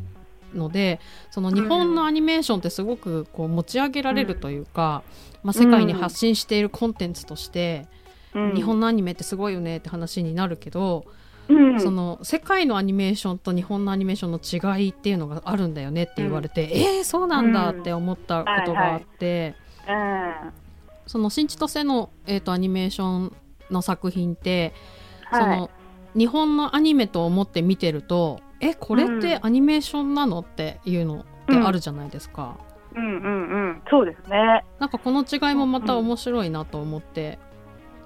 [0.55, 0.99] ので、
[1.31, 5.03] その日本のアニメーションってすごくこう持ち上げられるというか、
[5.43, 7.87] まあ、世界に発信しているコンテンツとして、
[8.33, 8.55] うん。
[8.55, 11.05] 日本のアニメってすごいよねって話になるけど、
[11.49, 11.81] うん。
[11.81, 19.55] その世界のアニメーションと日本のアニメーションの違いっていうのがあるんだよねって言われて、えー、そうなんだって思ったことがあって、
[19.89, 20.53] うん。
[21.07, 23.37] その新千歳の、えー、とアニメーション
[23.71, 24.73] の作品って、
[25.31, 25.43] はい。
[25.43, 25.71] その
[26.17, 32.57] 日本のアニメと思って見てるとえこれってアニメーションなのっていうのってあるじゃないですか。
[32.95, 34.65] うんうんうん、そうですね。
[34.79, 37.39] なんかこの違いもまた面白いなと思って、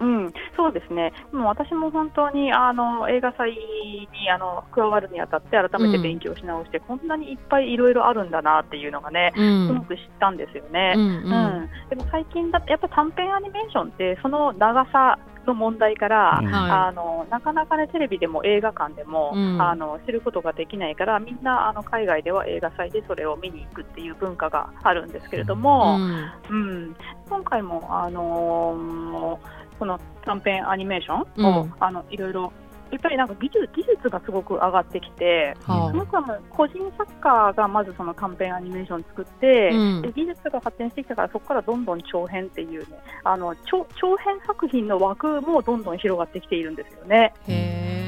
[0.01, 1.13] うん、そうですね。
[1.33, 9.69] もう私も本当にあの映画祭にあの加わるにあたって改めて勉強し直して、こんなにいっぱいいろいろあるんだなっていうのがね、うん。
[9.69, 10.95] すごく知ったんですよね。
[10.97, 11.19] うんううん。
[11.65, 16.47] んでも最近だってやっぱ短編アニメーションってその長さの問題から、うん。
[16.47, 19.63] はあのなかなかねテレビでも映画館でも、うん。
[19.63, 26.31] あの知ることができないからみんなあの海外では映画祭でそれを見に行くっていう文化があるんですけれどいも、うん。
[26.51, 26.97] うん、
[27.29, 31.75] 今回も、あのーこの短編アニメーションを、うん。
[31.81, 32.53] あのいろいろ
[32.93, 40.03] やっぱりなんか技術技術がすごく上がってきて、はすごくあの個人作家がまずその短編アニメーション作って、うん。
[40.03, 47.33] で技術が発展してきたからそこからどんどん長編っていうねあの長長編作品の枠もどんどん広がってきているんですよね。
[47.35, 48.02] あへえ、うん、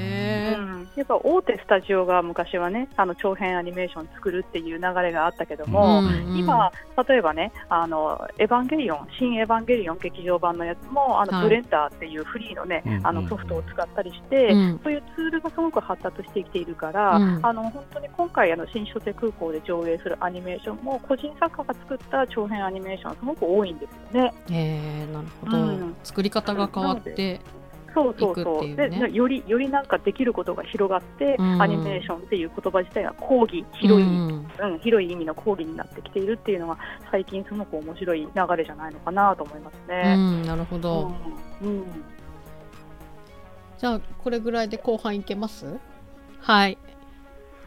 [0.97, 6.71] やっぱ大手スタジオが昔はねあの長編アニメーション作るっていう流れがあったけども、うんうん今、
[7.09, 11.45] 例えばねあの、エヴァンゲリオン、新エヴァンゲリオン劇場版のやつも、あのはい。
[11.45, 14.81] ブレンダーっていうフリーの,、ねうんうんあのソフトを使ったりして、うん。
[14.83, 17.41] そういうツールがすごく発達してきているから、うん。
[17.43, 24.35] あの本当に今回、あの新千歳空港で上映するアニメーションも、個人作家が作った長編アニメーション、すごく多いんですよね。
[24.51, 25.97] へえなるほど、うん。
[26.03, 27.41] 作り方が変わって
[27.95, 28.77] そうそうそう。
[28.77, 31.63] でねよりよりなんかできることが広がって、うん。
[31.63, 36.79] アニメーションっていう言葉自体が講義広い、ううんん広い意味の講義になってきているっていうのが
[37.11, 40.17] 最近すごく面白い流れじゃないのかなと思いますうね。
[40.17, 41.13] んなるほど、
[41.63, 41.69] うん。
[41.69, 41.85] うん。
[43.79, 45.79] じゃあこれぐらいで後半いけます？
[46.41, 46.79] はい。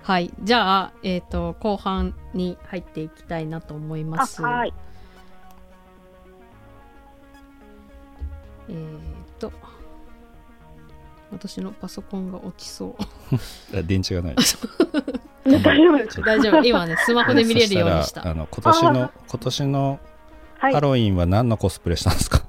[0.04, 0.34] はい。
[0.42, 4.42] じゃあえっ、と後半に入っていきたいなと思いあます。
[4.42, 4.74] はい。
[8.70, 9.02] えーっ
[9.40, 9.52] と
[11.32, 13.36] 私のパソコンが落ちそう。
[13.78, 14.36] あ電池がない。
[15.46, 16.64] 大丈夫です大丈夫。
[16.64, 18.28] 今ねスマホで見れるようにした。
[18.28, 20.00] あの今年の今年の
[20.60, 20.74] はい。
[20.74, 22.42] ハロウィンは何のコスプレしたんですか、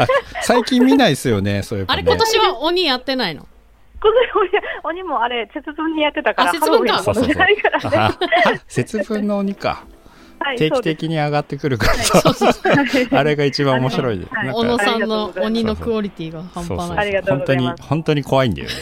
[0.00, 0.06] あ
[0.42, 3.46] 最近見ないですよねそういうあれ今年は鬼やってないの？
[4.00, 4.14] この
[4.84, 6.94] 鬼もあれ節分にやってたからあ節分か。
[6.94, 7.96] ハロウィンのものじゃないからね。
[7.98, 8.18] あ
[8.66, 9.68] 節分の鬼か。
[9.68, 9.97] はい
[10.56, 11.92] 定期的に上がってくるから。
[13.18, 14.26] あれが一番面白い。
[14.52, 17.22] 小野かさんの鬼のクオリティが半端ない。
[17.22, 18.74] 本当に本当に怖いんだよね。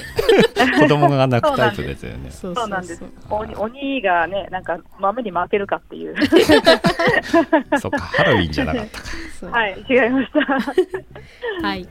[0.80, 2.30] 子供が泣くタイプですよね。
[2.30, 3.02] そうなんです。
[3.30, 6.16] 鬼鬼がね、なんか豆に負けるかっていう。
[7.78, 9.58] そっかハロウィンじゃなかったか。
[9.58, 11.66] はい、違いました。
[11.66, 11.88] はい。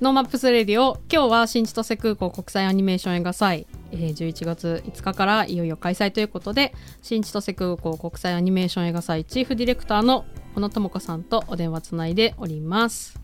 [0.00, 1.00] ノーマップスレディオ。
[1.12, 13.18] 今日は新千歳空港国際アニメーション映画祭、えー11月5日からいよいよ開催ということで新千歳空港国際アニメーション映画祭チーフディレクターの小野智子さんとお電話つないでおります。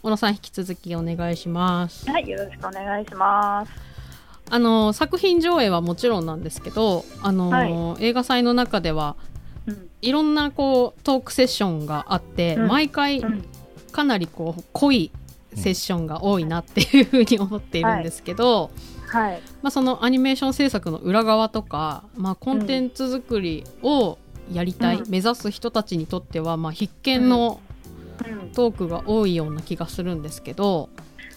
[0.00, 2.08] 小野さん引き続きお願いします。
[2.08, 3.72] はい、よろしくお願いします。
[4.48, 9.16] あの作品上映はもちろんなんですけどあの、は映画祭の中では
[9.66, 12.68] うん、いろんなこうトークセッションがあって、うん。
[12.68, 13.44] 毎回うん、
[13.90, 15.10] かなりこう濃い
[15.56, 18.70] セッションが多いなっていうふうに思っているんですけど、
[19.08, 24.18] はい、まあ、そのアニメーション制作の裏側とか、まあ、コンテンツ作りを
[24.52, 25.10] やりたい、うん。
[25.10, 27.60] 目指す人たちにとっては、まあ、必見の
[28.24, 30.88] うん、トークが多いような気がするんですけど、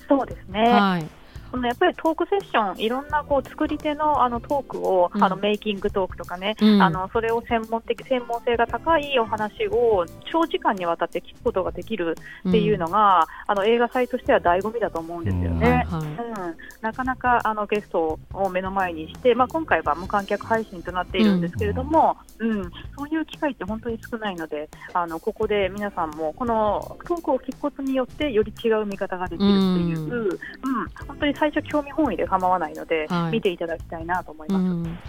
[0.08, 0.70] そうですね。
[0.70, 1.06] はい、
[1.52, 5.24] そのやっぱりトークセッション、いろんなこう作り手のあのトークを、うん。
[5.24, 6.82] あのメイキングトークとかね、うん。
[6.82, 12.16] あのそれを専門的専門性が高いお話を長時間にわたって聞くことができる
[12.48, 15.60] っていうのが、あの映画祭としては醍醐味だと思うんですようん。
[15.60, 15.86] ね。
[15.90, 16.00] はい。
[16.00, 22.72] はいうん、なかなかあのゲストを目の前にして、まあ、今回は無観客配信となっているんですけれども、うん。
[22.98, 30.40] そういう機会って本当に少ないのであのここで皆さんもこのトークを聞くことによってより違う見方ができるっていう、ううんん。
[31.08, 33.32] 本当に最初興味本位で構わないので、はい。
[33.32, 34.64] 見ていただきたいなと思いうます。
[34.64, 35.00] ん、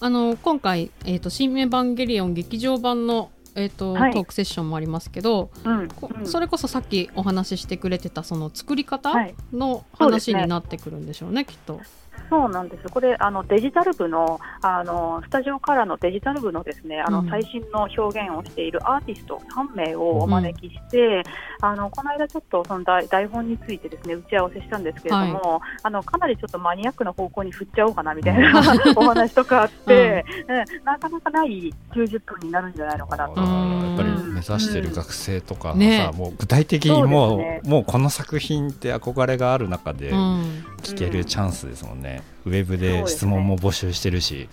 [0.00, 4.12] あの今回、えーと「新エヴァンゲリオン劇場版の」えーとはい。
[4.12, 6.26] トークセッションもありますけど、うんこうん。
[6.26, 9.34] それこそさっきお話ししてくれてたその作り方はい。
[9.52, 11.80] の話になってくるんでしょうねきっと。
[12.30, 12.88] そうなんです。
[12.88, 17.28] これあのデジタル部のあのスタジオからのデジタル部のですねあの、うん。
[17.28, 21.22] 最新の表現をしているアーティスト3名をお招きして、
[21.60, 28.62] あのこの間ちょっとその台台本についてですね打ち合わせしたんですけれども、あのかなりちょっとマニアックな方向に振っちゃおうかなみたいな
[28.96, 30.84] お話とかあって、うん。
[30.84, 33.40] なかなかない90分になるんじゃないのかなと。
[33.40, 33.46] や
[33.94, 36.10] っぱりうん目指してる学生とかのさ、ね。
[36.14, 42.01] もう具体的にもうそうですもうこの作品って憧れがある中でうん、聞けるチャンスですもんね、
[42.44, 44.48] ウェブで質問も募集してるし、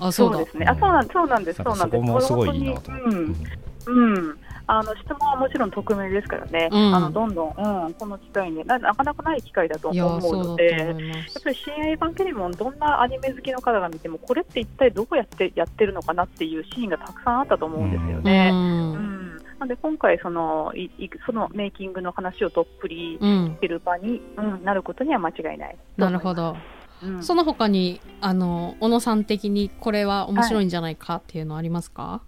[0.00, 0.38] あそうだ。
[0.38, 0.66] ですね。
[0.66, 1.58] あ、そうなんそうなんです。
[1.58, 2.00] なんかそうなんです。
[2.00, 3.08] そこもすごいいいなと思って、
[3.86, 4.14] うん。
[4.14, 6.94] うん、あの質問はもちろん匿名ですからね、うん。
[6.94, 8.64] あのどんどん、うん、この機会に。
[8.64, 10.94] な、なかなかない機会だと思そうので、やっ
[11.42, 18.50] ぱり新エヴァンゲリオン、どんなアニメ好きの方が見ても、これって一体どうやってやってるのかなっていうシーンがたくさんあったと思うんですよね。
[18.52, 18.92] ううん。
[18.94, 23.46] んなんで今回そのいい、そのメイキングの話をどっぷりうん。
[23.58, 25.76] 聞ける場に、うん、なることには間違いない。
[25.96, 26.56] なるほど、
[27.02, 27.22] うん。
[27.22, 32.22] その他にあの小野さん的にこれは面白いんじゃないかっていうのありますか、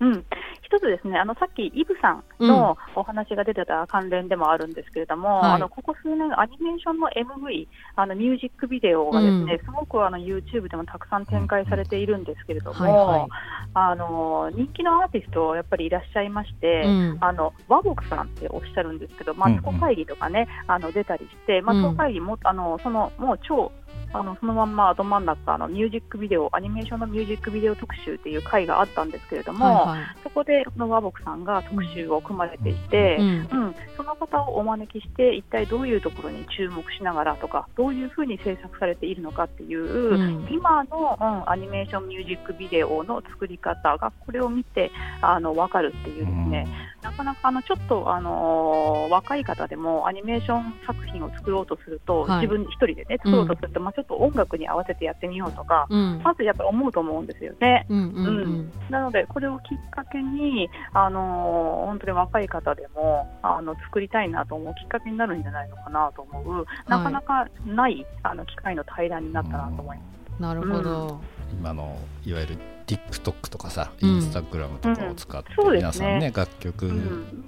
[0.00, 0.24] うん、
[0.66, 5.52] 一つですね、あのさっきイブさんのお話が出てた関連でもあるんですけれども、はい。
[5.52, 9.64] あのここ数年、アニメーションの MV、あのミュージックビデオがですね、うん。
[9.64, 13.28] すごくあの YouTube でもたくさん展開されているんですけれども、はいはい。
[13.74, 17.18] あの人気のアーティスト、やっぱりいらっしゃいまして、うん。
[17.20, 23.70] あの和睦さんっておっしゃるんですけど、マツコ会議とかね、あの出たりして、マツコ会議も、あのそのもう超
[24.12, 30.06] あのそのまんまど真ん中のミュージックビデオ、アニメーションのミュージックビデオ特集っていう回があったんですけれども、はいはい。
[30.22, 33.30] そこでこの和睦さんが特集を組まれていて、うんう
[33.70, 40.46] んその方をお招きして、一体どういうところに注目しながらとか、どういうふうに制作されているのかっていう、うん。
[40.50, 44.92] 今の、うん、アニメーションミュージックビデオの作り方が、これを見て
[45.22, 46.68] あの分かるっていうですね、
[47.02, 52.46] なかなかあのちょっと、あのー若い方でもアニメーション作品を作ろうとすると、はい。
[52.46, 56.20] 自分一人でね作ろうとすると間違ちょっと音楽に合わせてやってみようとか、うん。
[56.22, 57.86] まずやっぱり思うと思うんですよね。
[57.88, 70.04] うんなので、これをきっかけに、あの本当に若い方でもあの作りたいなと思うきっかけになるんじゃないのかなと思う、なかなかないあの機会の対談になったなと思いま
[70.38, 70.42] す。
[70.42, 71.20] なるほど、
[71.52, 74.08] 今のいわゆる TikTok とかさ、うん。
[74.08, 75.64] インスタグラムとかを使って、うん。
[75.64, 75.80] そうですね。
[75.80, 77.44] 皆さんね楽曲うん。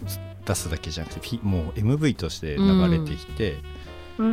[0.46, 3.77] 出すだけじゃなくて、ピもう MV として流れてきて、うん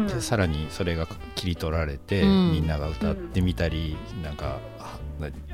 [0.08, 2.52] でさらにそれが切り取られて、うん。
[2.52, 4.60] みんなが歌ってみたり、なんか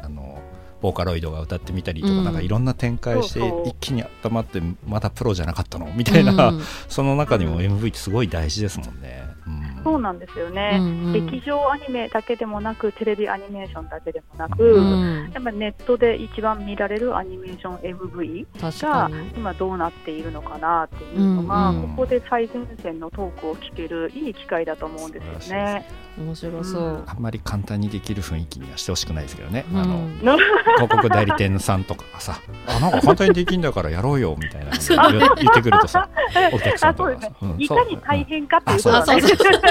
[0.01, 0.41] あの
[0.81, 2.23] ボーカロイドが歌ってみたりとか、うん。
[2.23, 5.91] なんかいろんな展開して一気に温まってまだプロじゃなかったの？
[5.93, 6.61] みたいな、うん。
[6.87, 9.23] その中にも MV ってすごい大事ですもんね。
[9.47, 11.13] うんそうなんですよね、うんうん。
[11.13, 15.31] 劇場アニメだけでもなく、テレビアニメーションだけでもなく、うん。
[15.33, 21.89] やっぱネットで一番見られるアニメーション MV 確が今どうなっているのかなっていうのが、うんうん。
[21.89, 25.85] ここで最前線のトークを聞けるいい機会だと思うんですよね。
[26.17, 27.03] 面白そう、うん。
[27.07, 29.77] あんまり簡単にできる雰囲気にはしてほしくないですけどね、うん。
[29.77, 30.37] あのの
[30.77, 36.09] 広告代理店さんとかがさ「あなんか簡単にできんだからやろうよ」みたいな言言ってくるとさ
[36.51, 37.29] お客さんとかあそうですね。
[37.29, 37.61] さ、うん。
[37.61, 39.21] いかに大変かっていうことだね。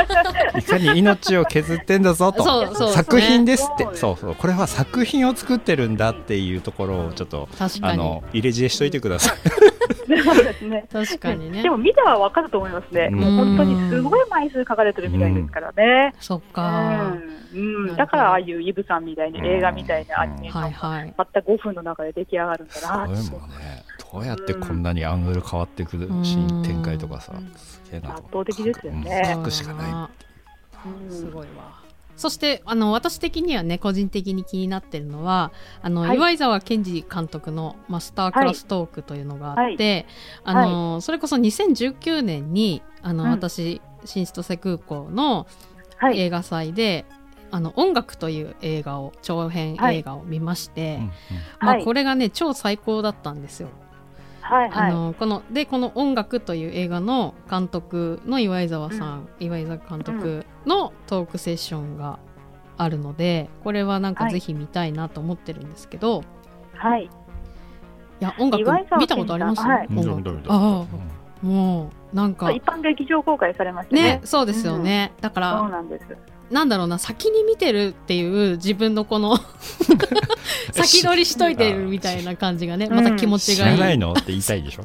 [0.59, 2.43] いかに命を削ってんだぞと。
[2.43, 2.95] そうそうね。
[2.95, 3.85] 作品ですって。
[3.95, 7.93] そうそうこれは作品を作ってるんだっていうところをちょっと確かに。
[7.93, 9.37] あの入れ知恵しといてください。
[10.23, 10.85] そうですね。
[10.93, 11.63] 確かにね。
[11.63, 13.09] でも見たらわかると思いますね。
[13.13, 13.21] うん。
[13.21, 16.15] もう本当にすごい枚数書かれてるみたいですからね。
[16.21, 17.23] そっうか、ん。
[17.53, 21.15] うん、だからああいうイブさんみたいに映画みたいなアニメーションはいはい。
[21.17, 23.31] たった5分の中で出来上がるんだなって。
[23.31, 23.85] これもね。
[23.89, 29.23] どうやってこんなにアングル変わってくるシーン展開とかさうんすげえな圧倒的ですよね。
[29.27, 30.11] うん書くしかない
[30.87, 31.09] う。
[31.09, 31.81] んすごいわ。
[32.17, 36.17] そしてあの私的にはね個人的に気になってるのはあの、はい。
[36.17, 40.07] 岩井沢健二監督のマスタークラストークというのがあって、
[40.45, 40.65] はい。
[40.65, 43.31] あのそれこそ2019年にあの、うん。
[43.31, 45.47] 私新千歳空港の
[45.97, 46.19] はい。
[46.19, 47.05] 映画祭で
[47.53, 50.99] 「あの音楽」という映画を長編映画を見まして、
[51.61, 51.85] まあ、はい。
[51.85, 53.69] これがね超最高だったんですよ。
[54.41, 54.91] はいはい。
[54.91, 62.19] あのこのでこの「音楽」という映画の監督の岩井沢さん、岩井沢監督のトークセッションが
[62.77, 64.33] あるのでこれはなんかはい。
[64.33, 66.23] ぜひ見たいなと思ってるんですけど、
[66.75, 67.11] い、はい。
[68.21, 68.65] や音楽
[68.99, 69.89] 見たことあります、はい。
[70.49, 71.45] ああ。
[71.45, 72.51] もうなんか。
[72.53, 74.03] 一般劇場公開されましたね。
[74.03, 74.21] ね。
[74.25, 76.05] そうですよね、だかそうらなんです。
[76.51, 79.39] なんだろうな先に見てるっていう自分のこの
[80.73, 84.85] 先取りしといてるみたいな感じがねまた気持ち知がいい、らないのって言いたいでしょ？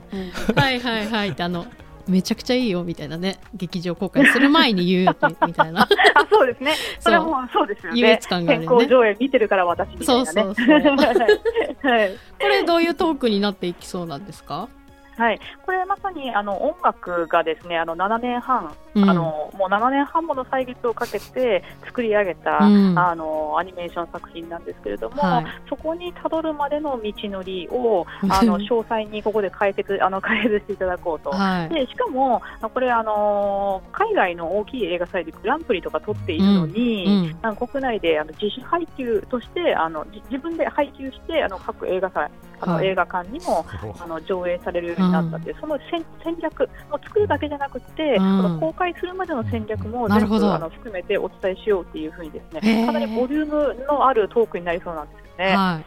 [0.55, 1.29] はいはいはい。
[1.29, 1.65] ってあの
[2.07, 5.87] めちゃくちゃいいよみたいなね劇場公開する前に言うってみたいな。
[6.13, 6.75] あ、そうですね。
[6.99, 7.99] それはもうそうですよね。
[7.99, 10.31] 優越感があるよね上映見てるから私みたいなね。
[10.31, 10.67] そうそうそう。
[11.89, 12.11] はい。
[12.39, 14.69] これどういうトークになっていきそうなんですか、
[15.17, 19.09] はい、これまさにあの音楽がですねあの7年半、うん。
[19.09, 22.97] あのもう7年半もの歳月をかけて作り上げた、うん。
[22.97, 25.45] あのアニメーション作品なんですけれども、はい。
[25.69, 31.31] そこにたどるまでの道のりを あの詳細にここで解説あの解説していただこうと。
[31.31, 31.69] はい。
[31.69, 37.37] でしかも、あこれ、あの海外の大きい映画祭でグランプリとか取っているのに、うん。
[37.41, 42.29] あの国内であの自主配給としてあのじ自分で配給してあの各映画祭
[42.61, 42.87] あの、はい。
[42.87, 43.65] 映画館にも
[43.99, 48.41] あの上映されるようになったっていう、その戦戦略もう作るだけじゃなくて、うん。
[48.41, 52.85] この公開するまでの戦略も全部あの含めてお伝えしようっていうふうにですへねー。
[52.85, 55.55] かなりボリュームのあるトークになりそうなんですよね。
[55.55, 55.85] はい。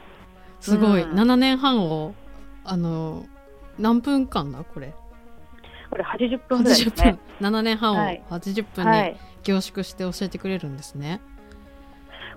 [0.61, 1.19] すごい、うん。
[1.19, 2.15] 7年半を
[2.65, 3.25] あの
[3.79, 4.93] 何分間だこれ？
[5.91, 7.51] これ80分ぐらいです80ね分。
[7.51, 8.23] 7年半をはい。
[8.31, 9.17] 80分にはい。
[9.45, 11.21] 凝縮して教えてくれるんですね、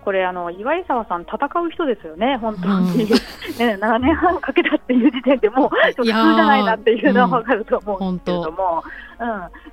[0.03, 3.09] これあの岩井沢さん戦う人ですよね本当に、うん。
[3.57, 8.83] ね、7年半かけたっていう時点でもう普通じゃないなっていうのは分かると思うんですけれども、
[9.19, 9.27] うん。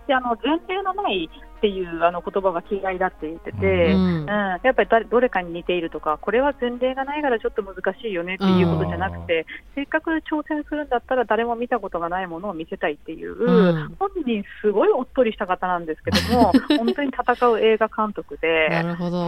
[0.06, 4.24] であの前提のないっていうあの言葉が嫌いだって言ってて、ううん。
[4.24, 4.26] ん。
[4.26, 13.96] やっぱり誰どれかに似ているとかこれは前例がないからちょっと難しいよねっていうことじゃなくて、せっかく挑戦するんだったら誰も見たことがないものを見せたいっていう、うん。
[13.98, 18.68] 本人すごいおっとりした方なんですけども 本当に戦う映画監督で。
[18.70, 19.18] なるほど、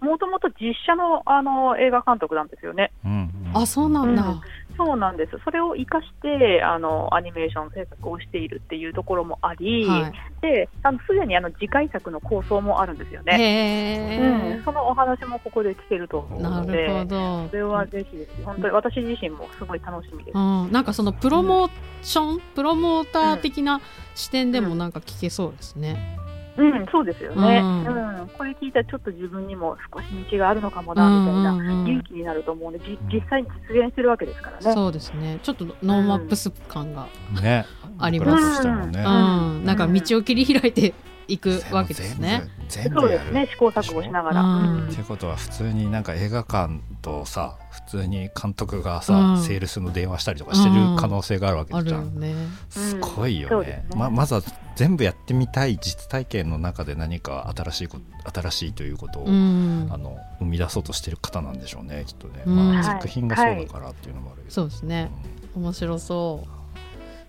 [0.00, 2.90] もともと実写のあの映画監督なんですよね。
[3.04, 3.62] うんうん。
[3.62, 4.40] あそうなんだ、うん
[4.76, 5.32] そうなんです。
[5.44, 14.54] それを生かしてあのアニメーション制作をしているっていうところもあり、はいで、あのすでにあの次回作の構想もあるんですよね。
[14.58, 17.06] うん、そのお話もここで聞けると思うので、
[17.50, 18.44] それはぜひです。
[18.44, 20.34] 本当に私自身もすごい楽しみです。
[20.36, 21.70] うん、なんかそのプロモー
[22.02, 23.80] ション、プロモーター的な
[24.14, 26.18] 視点でもなんか聞けそうですね。
[26.58, 27.60] うん、そうですよね。
[27.60, 31.52] ううんん、これ聞いたらちょっと自分にも少し道があるのかもなみたいな。
[31.52, 34.72] うんうんうん勇気になると思うんで、じ実際に実現してるわけですからね。
[34.72, 35.38] そうですね。
[35.42, 37.06] ちょっと No Maps 感が、
[37.40, 37.64] ね
[37.98, 40.92] ありますねうん、なんか道を切り開いて
[41.28, 42.42] いくわけですね。
[42.68, 44.86] 全部そうですね試行錯誤しながら。
[44.90, 47.56] ってことは普通になんか映画館とさ
[47.86, 49.42] 普通に監督がさ、うん。
[49.42, 52.34] セールスの電話したりとかしてる可能性があるわけじゃん、よね。
[52.68, 53.86] すごいよね,、そうですね。
[53.96, 54.42] ままずは
[54.74, 57.98] 全部やってみたい実体験の中で何か新しいこ
[58.34, 59.88] 新しいということを、うん。
[59.90, 62.56] あの生み出そうとしてる方なんでしょうねきっとね、うん。
[62.56, 65.10] まあ、はい作品がそうだからっていうのもあるけど、そうですね。
[65.54, 66.48] 面白そう。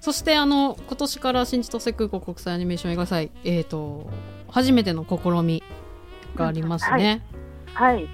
[0.01, 4.10] そしてあの今年から新千歳空港国際アニメーション映画祭えっ、と
[4.47, 5.64] 初めての試み
[6.36, 7.22] がありますね。
[7.74, 8.08] はい。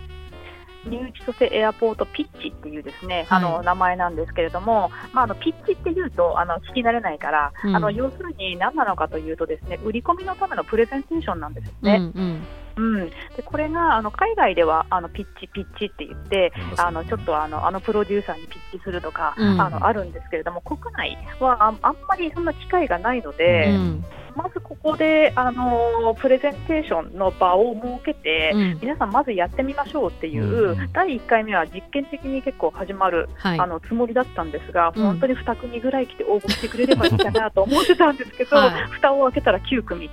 [0.86, 3.44] ニューチトセエアポートピッチっていうですね、はい。
[3.44, 7.76] あの名前なんですけれども、まあ、あのピッチっていうとあの聞き慣れないから、うん。
[7.76, 11.98] あの要するに何なのかというとですね売り込みのためのプレゼンテーションなんですようんうね。
[11.98, 12.44] ん
[12.76, 13.10] うん。
[13.10, 19.62] でこれがあの海外ではあのピッチピッチって言ってあのちょっとあのあのプロデューサーにピッチするとか、うん。
[19.62, 24.04] あのあるんですけれども国内はああんまりそんな機会がないのうで、ん。
[24.36, 28.80] まずここであのプレゼンテーションの場を設けて、うん。
[28.82, 33.60] 皆さんまずやってみましょうっていう、うん第1回目は実験的に結構始まる、はい。
[33.60, 35.04] あのつもりだったんですが、うん。
[35.04, 38.88] 本当に2組ぐらい来て応募してくれればいいかなと思ってたんですけど、はい。
[38.90, 40.10] 蓋を開けたら9組、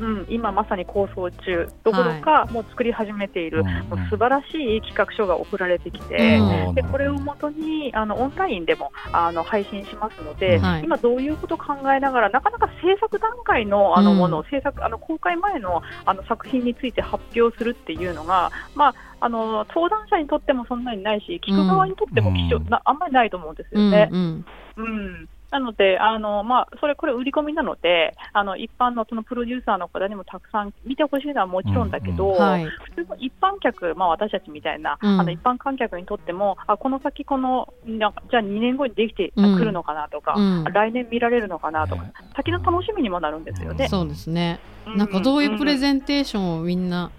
[0.00, 6.38] ううん今まさに構想中どころか、もう作り始めている、うんもう素晴らしい企画書が送られてきて。
[6.38, 6.74] うん。
[6.74, 10.84] でこれをもとにあのオンラインでもあの配信しますので、はい。
[10.84, 14.18] 今どういうことを考えながらなかなか制作段階のあのうん。
[14.18, 24.08] ものを、制作あの公開前のあの作品について発表するっていうのが、まあ、あの登壇者にとってもそんなにないし聞く側にとっても貴重、うんなあんまりないと思うんですうんよね。
[24.10, 24.44] うん。
[24.76, 32.64] うんなので、あのまあ、それ、これ、売り込みなので、あの一般のそのプロデューサーの方にもたくさん見てほしいのはもちろんだけど、うんはい。
[32.64, 35.20] 普通の一般客、まあ、私たちみたいな、うん。
[35.20, 40.64] あの一般観客にとっても、あこの先、このなんかじゃあ2年後にできてくうんるのかなとか、うん。
[40.64, 43.88] 来年見られるのかなとかね、先の楽しみにもなるんですよね。
[43.88, 44.58] そうですね。
[44.86, 47.10] なんかどういうプレゼンテーションをみんな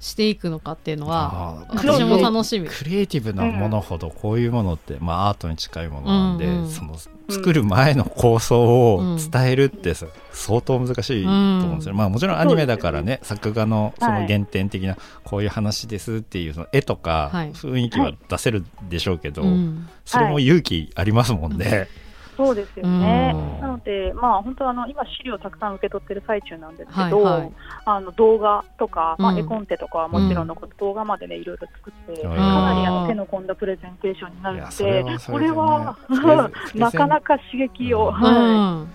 [0.00, 2.68] していくのかっていうのは私も楽しみ。
[2.68, 6.68] クリエイティブなものほどこういうものって、まあ、アートに近いものなんで、うんうん。
[6.68, 6.96] その
[7.30, 9.30] 作る前の構想をうん。
[9.30, 17.52] 伝えるってさ相当難しいと思うんですよ、まあもちろんアニメだからね作画のその原点的なこういう話ですっていうその絵とかはい。
[17.52, 19.88] 雰囲気は出せるでしょうけど、うん。
[20.04, 21.88] それも勇気ありますもんね。
[22.36, 23.32] そうですよね。
[23.34, 23.60] うん。
[23.60, 27.52] なので、まあ、本当あの、今、資料たくさん受け取ってる最中なんですけど、はいはい。
[27.84, 29.38] あの動画とか、まあうん。
[29.38, 32.30] 絵コンテとかはもちろんのこと、動画までね、いろいろ作って、うん。
[32.30, 35.96] かなりあの手の込んだプレゼンテーションになるので、これは
[36.74, 38.88] なかなか刺激を、うん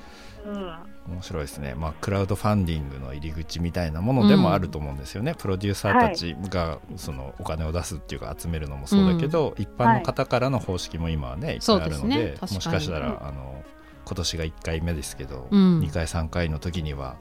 [1.08, 11.58] 面白いですね、まあ、クラウドファンディングの入り口みたいなものでもあると思うんですよね、プロデューサーたちがそのお金を出すっていうか集めるのもそうだけど、一般の方からの方式も今はね、い。
[11.58, 12.36] っぱいあるのでね。
[12.42, 13.64] もしかしたらあの
[14.06, 15.80] 今年が1回目ですけど、うん。
[15.80, 17.16] 2回3回の時には、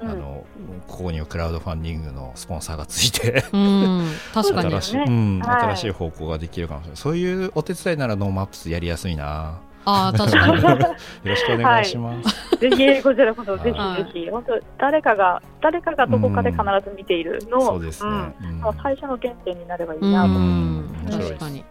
[0.00, 0.10] うん。
[0.10, 0.44] あの
[0.88, 6.96] ここにはクラウドファンディングのスポンサーがついて新しい方向ができるかもしれない。
[6.96, 10.62] そういうお手伝いなら No Maps やりやすいなああ確かに。
[10.62, 10.78] よ
[11.24, 14.12] ろしくお願いします、ぜひ、こちらこそ、ぜはいひ。
[14.12, 18.60] ぜひ、本当、誰かが、誰かがどこかで必ず見ているのを、そうですね、うんうん。
[18.60, 20.12] もう最初の原点になればいいうん。
[20.12, 21.64] なと思い確かに、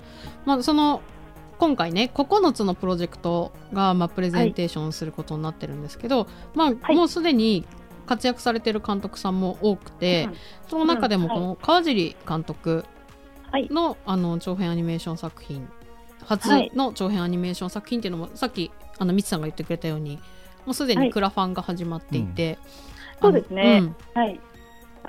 [0.46, 1.02] まあ、その
[1.60, 6.96] 今回ね9つのプロジェクトが、まあ、プレゼンテーションすることになってるんですけど、まあはい。
[6.96, 7.66] もうすでに
[8.06, 10.36] 活躍されてる監督さんも多くて、うん
[10.70, 12.86] その中でもうんこの川尻監督
[13.52, 13.68] はい。
[13.72, 15.68] の,、あの長編アニメーション作品
[16.26, 20.20] 初はいの長編アニメーション作品っていうのも、さっきあのミツさんが言ってくれたように
[20.66, 22.60] もうすでにクラファンが始まっていて、
[23.20, 23.80] あのそうですね。
[23.80, 23.96] ん。
[24.14, 24.40] はい。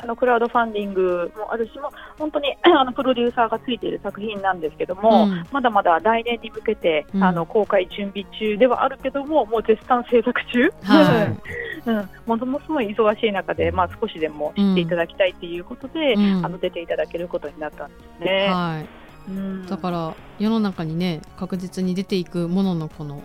[0.02, 5.44] あのクラウドファンディングもあるしも、本当に あのプロデューサーがついている作品なんですけども、うん。
[5.50, 7.24] まだまだ来年に向けて、うん。
[7.24, 11.36] あの公開準備中ではあるけども、もう絶賛制作中、はい。
[11.86, 16.44] うん、ものもすごい忙しい中で、まあ、少しでも知っていただきたいということで、うん。
[16.44, 18.48] あの出ていただけることになったんですね。
[18.50, 19.66] はいうん。
[19.66, 23.22] だから世の中にね確実に出ていくもののこの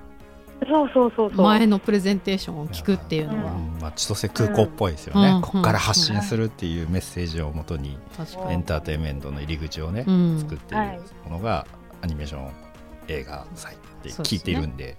[0.67, 1.45] そうそうそうそう。
[1.45, 3.51] 前のプレゼンテーションを聞くっていうのは。
[3.51, 3.77] うん。
[3.81, 5.41] まあ、千歳空港っぽいですよね、うん。
[5.41, 8.53] ここから発信するっていうメッセージをもとに確かに。
[8.53, 10.39] エンターテインメントの入り口をね、うん。
[10.39, 11.67] 作っているものが
[12.01, 12.51] アニメーション
[13.09, 13.75] 映画祭
[14.09, 14.97] って聞いているんで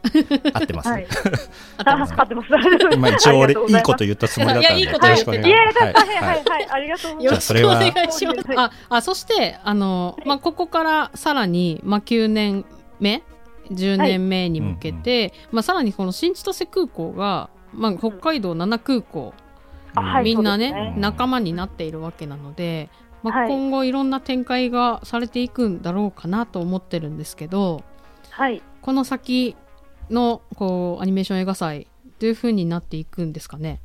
[0.53, 1.07] 合ってます、はい。
[1.77, 2.49] 合ってますあ合ってます。
[2.93, 7.55] 今一応俺いいこと言ったつもりだったんでいやいいこと言ってたよろしくお願いしますはいはいはい、ありがとうございます。
[7.55, 8.53] よろしくお願いしはます。
[8.53, 12.65] いあ、あ、そして、あの、まあ、ここからさらに、まあ、9年
[13.01, 13.23] 目
[13.71, 19.35] ？10年目に向けて、まあ、さらにこの新千歳空港が、まあ、北海道7空港、
[20.23, 22.91] みんなね仲間になっているわけなので、
[23.23, 27.83] まあ、はい今後いろんな展開がされていくんだろうかなと思ってるんですけど
[28.31, 28.63] はい。
[28.87, 29.57] この先
[30.11, 31.89] のこうアニメーション映画祭
[32.21, 33.81] どういう風になっていくんですかね？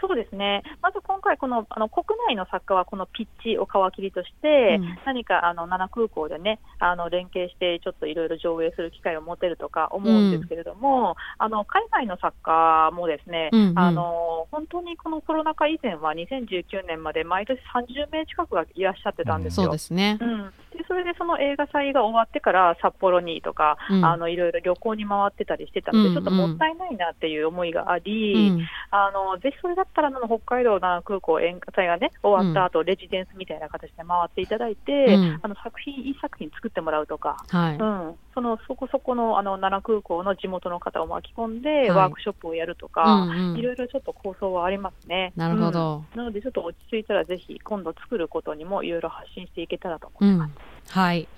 [0.00, 19.66] そうですね、まず今回、このあの国内の作家はこのピッチを皮切りとして、うん何かあの奈良空港でね、あの連携して、ちょっといろいろ上映する機会を持てるとか思うんですけれども、あの海外の作家もですね、うんうんあの本当にこのコロナ禍以前は2019年まで毎年30名近くがいらっしゃってたんですよ。
[19.66, 20.24] そうですねう。
[20.24, 37.36] ん、でそれでその映画祭が終わってから札幌にとか、うんあのいろいろ旅行に回ってたりしてたので、うんちょっともったいないなっていう思いがあうり、んあのぜひそれだったらあの北海道の空港映画祭がね終わった後、レジデンスみたいな形で回っていただいて、うんあの作品いい作品作ってもらうとか。
[37.48, 37.76] はい。
[37.76, 45.32] うん、そのそこそこのあの奈良空港の地元の方を巻き込んで、はいワークショップをやるとか、うんうんいろいろちょっと構想はありますね。
[45.36, 46.04] なるほど。
[46.12, 50.52] うんなので、ちょっと落ち着いたら、ぜひ今度作ることにもいろいろ発信していけたらとう思います。
[50.62, 50.90] ん。
[50.90, 51.28] はい。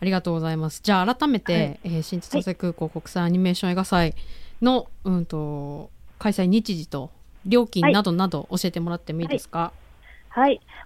[0.00, 0.80] ありがとうございます。
[0.82, 4.14] じゃあ改めて、はいえー新千歳空港国際アニメーション映画祭
[4.60, 7.10] の、うんと開催日時と
[7.46, 9.58] 料金などなど教えてもらってもいいですか？
[9.58, 9.83] はい。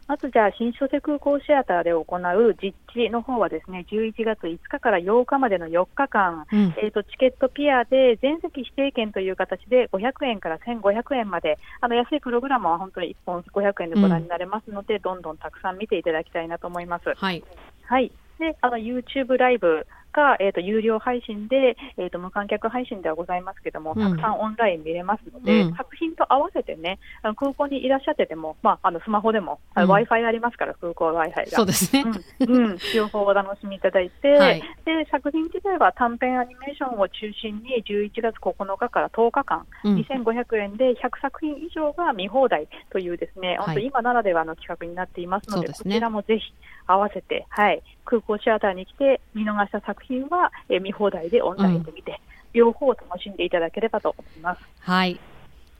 [0.06, 6.74] まずじゃあ、新千歳空港シアターで行う実地の方はですね、11月5日から8日までの4日間、うん。
[6.82, 17.14] えー、とチケットピアで全席指定券という形で500円から1500円まで、あの安いプログラムは本当に1本500円でご覧になれますので、どんどんたくさん見ていただきたいなと思います。
[17.16, 17.42] はい。
[17.84, 18.12] はい。
[18.38, 24.10] で、あの YouTube ライブが、えー、と有料配信で、えー、と無観客配信ではございますけども、うん。
[24.10, 25.74] たくさんオンライン見れますので、うん。
[25.74, 29.82] 作品と合わせてね、あの空港にいらっしゃってても、まあ、あのスマホでも、うん。
[29.82, 31.56] w i f i ありますから、空港は Wi-Fi が。
[31.56, 32.04] そうですね。
[32.40, 34.62] うん、うん、両方お楽しみいただいて、はい。
[34.84, 39.96] で作品自体は短編アニメーションを中心に11月9日から10日間、うん。
[39.96, 43.58] 2500円で100作品以上が見放題というですね、はい。
[43.58, 46.52] 本当今ならではの企画になっていますので、こちらもぜひ
[46.86, 52.20] 合わせて、はい、空港シアターに来て見逃した作品は、えー見放題でオンラインで見て、
[52.54, 54.62] 両方楽しんでいただければと思います。
[54.80, 55.20] はい。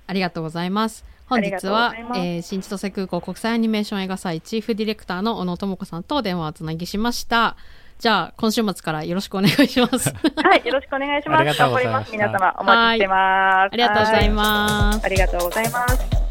[0.07, 1.05] ありがとうございます。
[1.27, 7.57] 本日はえー新千歳空港国際アニメーション映画祭チーフディレクターの小野智子さんと電話をつなぎしました。
[7.99, 10.13] じゃあ今週末からよろしくお願いします。
[10.37, 11.41] はい、よろしくお願いします。
[11.41, 12.13] ありがとう頑張ります。
[12.13, 13.73] ございました皆様お待ちしてます。
[13.73, 14.31] ありがとうございす。
[14.35, 15.05] ます。
[15.05, 16.28] ありがとうございます。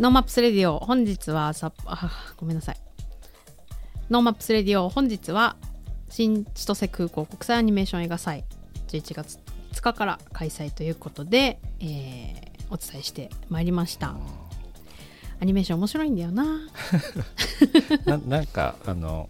[0.00, 2.76] No Maps Radio 本日はさあごめんなさい。
[4.08, 5.56] No Maps Radio 本日は
[6.08, 8.44] 新千歳空港国際アニメーション映画祭
[8.88, 9.38] 11月
[9.72, 14.14] 5日から開催ということで、えーお伝えしてまいりました。
[15.40, 16.44] アニメーション面白いんだよな。
[18.06, 19.28] ななんかあの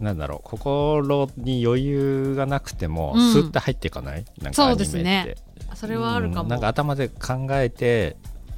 [0.00, 3.32] なんだろう心に余裕がなくても、うん。
[3.32, 4.24] スッて入っていかない？
[4.42, 4.92] なんかそうアニメって。
[4.98, 5.34] ですね。
[5.76, 8.16] それはあるかも、うんなんか頭で考えて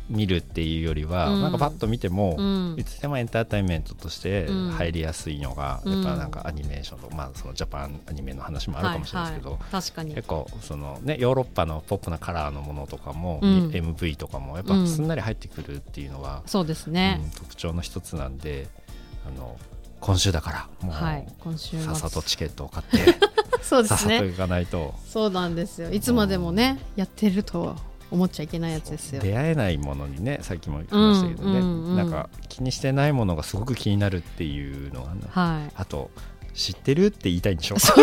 [0.09, 1.43] 見るっていうよりは、うん。
[1.43, 2.75] なんかパッと見ても、うん。
[2.79, 4.71] いつでもエンターテインメントとしてうん。
[4.71, 10.15] 入りやすいのが、うんやっぱなんかアニメーションと、まあそのジャパンアニメの話もあるかもしれないですけど、はいはい、確かに。
[10.15, 13.69] 結構そのねヨーロッパのポップなカラーのものとかも、うん。
[13.69, 14.87] MV とかもやっぱうん。
[14.89, 17.21] すんなり入ってくるっていうのは、そうですね。
[17.23, 18.69] うん、特徴の一つなんで
[19.27, 19.57] あの
[20.01, 23.19] 今週だからもう、はい今週さっさと末チケットを買って
[23.63, 24.19] そうでさっすね。
[24.19, 24.95] さと行かないと。
[25.07, 25.93] そうなんですよ。
[25.93, 27.77] いつまでもねやってると
[28.11, 29.23] 思っちゃいけないやつですよ。
[29.23, 31.97] 出会えないものにねさっきも言いましたけどね、うんうんうん。
[31.97, 35.23] なんか気にしてないものがすごく気になるっていうのがね。
[35.29, 35.73] はい。
[35.77, 36.11] あと
[36.55, 37.07] 知ってる？
[37.07, 37.78] って言いたいんでしょ？
[37.78, 37.94] そ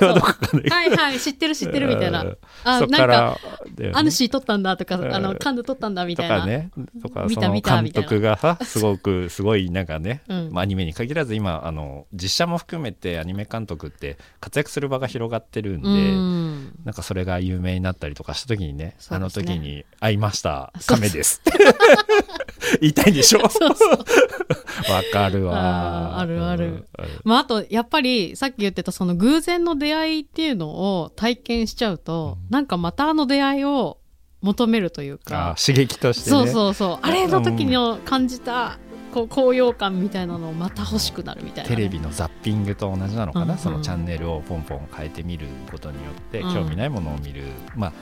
[0.00, 0.68] れはどこかで。
[0.70, 2.22] はいはい知ってる知ってるみたいな。
[2.22, 2.38] うん。
[2.64, 6.40] あそっなんかからアヌシー撮ったんだとか、うんあのカンヌ撮ったんだみとたいな。
[6.40, 6.70] かね。
[7.02, 10.48] とかその監督がさ すごくすごいなんかね、うん。
[10.52, 16.72] まあ、アニメに限らず今あの実写も含めてアニメ監督って活躍する場が広がってるんで、うん。
[16.84, 20.72] なんかそれが有名になったりとかした時にねあの時に会いました。
[20.86, 21.42] 亀です
[22.80, 23.40] 言いたいんでしょ？
[24.90, 26.14] わかるわ。
[26.14, 26.64] あーあるある。
[26.66, 26.84] うん
[27.24, 30.68] まあ、あと、やっぱり、さっき言ってた、その偶然の出会いっていうの
[31.00, 33.98] を体験しちゃうと、なんかまたあの出会いを
[34.42, 36.36] 求めるというあか、ー刺激としてね。
[36.36, 38.78] そうそうそう、あれの時の感じた、
[39.12, 43.58] こう、高揚感みたいなのをまた欲しくなるみたいなね、テレビのザッピングと同じなのかな、うんうん。
[43.58, 46.54] そのチャンネルをポンポン変えてみることによって、うん。
[46.54, 47.44] 興味ないものを見る。
[47.76, 47.92] まあ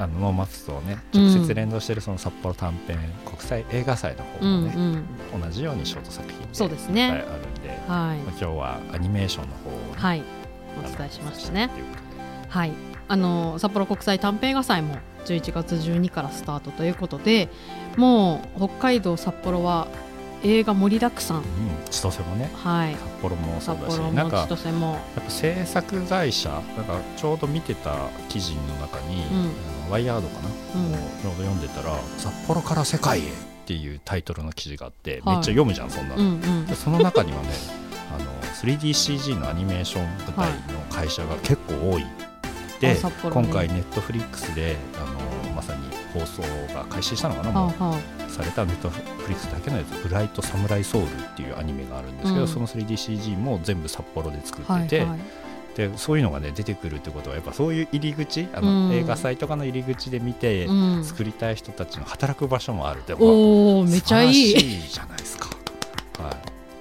[0.00, 4.74] あの No Maps とねうん直接連動してるその札幌短編国際映画祭の方うんもね、
[5.34, 5.40] うん。
[5.42, 7.18] 同じようにショート作品そうですいっぱいあね。
[7.20, 8.16] るんで、はいまあ。
[8.28, 10.22] 今日はアニメーションの方をね、はい。
[10.78, 11.70] お伝えしましたね
[12.48, 12.72] はい、
[13.08, 17.48] あの札幌国際短編映画祭も11月12からスタートということで
[17.96, 19.86] もう北海道札幌は
[20.42, 21.44] 映画盛りだくさん、うん、
[21.90, 22.50] 千歳もね。
[22.54, 29.24] はい、札幌もそう札だしなんか千歳も、やっぱ制作会社なんかちょうど見てた記事の中に、ん。
[29.24, 30.92] あのワイヤードかな、うん。
[30.92, 33.32] をちょうど読んでたら「札幌から世界へ」っ
[33.66, 35.36] ていうタイトルの記事があって、はい。
[35.36, 36.66] めっちゃ読むじゃんそんなの、うんうん。
[36.66, 37.48] でその中にはね
[38.14, 38.24] あの
[38.54, 42.06] 3DCG のアニメーション舞台の会社が結構多い。
[42.80, 43.48] で、札幌ね。
[43.48, 45.29] 今回ネットフリックスであの
[46.12, 46.42] 放送
[46.74, 47.82] が開始したのかな、もう。
[47.82, 47.90] はあ。
[47.90, 47.98] は
[48.28, 52.48] されたネットフリックスだけのやつ「ブライト・サムライ・ソウル」っていうアニメがあるんですけど、うん。
[52.48, 55.18] その 3DCG も全部札幌で作ってて、はいはい。
[55.76, 58.92] でそういうのがね出てくるってことはやっぱそういう入り口あの、うん。
[58.92, 61.04] 映画祭とかの入り口で見て、うん。
[61.04, 64.34] 作りたい人たちの働く場所もあるって、まあおおめっちゃいい。
[64.34, 65.48] じゃないですか、
[66.18, 66.34] はい、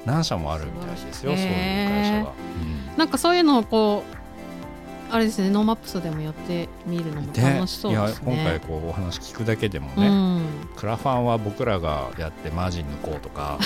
[0.06, 2.34] 何社もあるみたいですよ、そういう会社が、
[2.98, 4.19] なんかそういうのをこう
[5.12, 8.34] あれですね No Maps でもやってみるのもで楽しそうですね。
[8.34, 10.42] いや今回こうお話聞くだけでもうね、ん、
[10.76, 13.58] クラファンは僕らがやってマージン抜こうとか。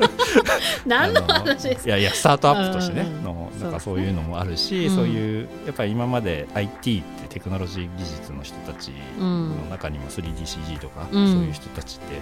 [0.86, 1.88] 何のあ話ですか？
[1.88, 3.24] いやいやスタートアップとしてね、うんうんうん。
[3.24, 4.94] のそうなんかそういうのもあるし、うん。
[4.96, 11.32] そういうやっぱり今まで IT ってテクノロジー技術の人たちの中にも 3DCG とか、うん。
[11.32, 12.18] そういう人たちって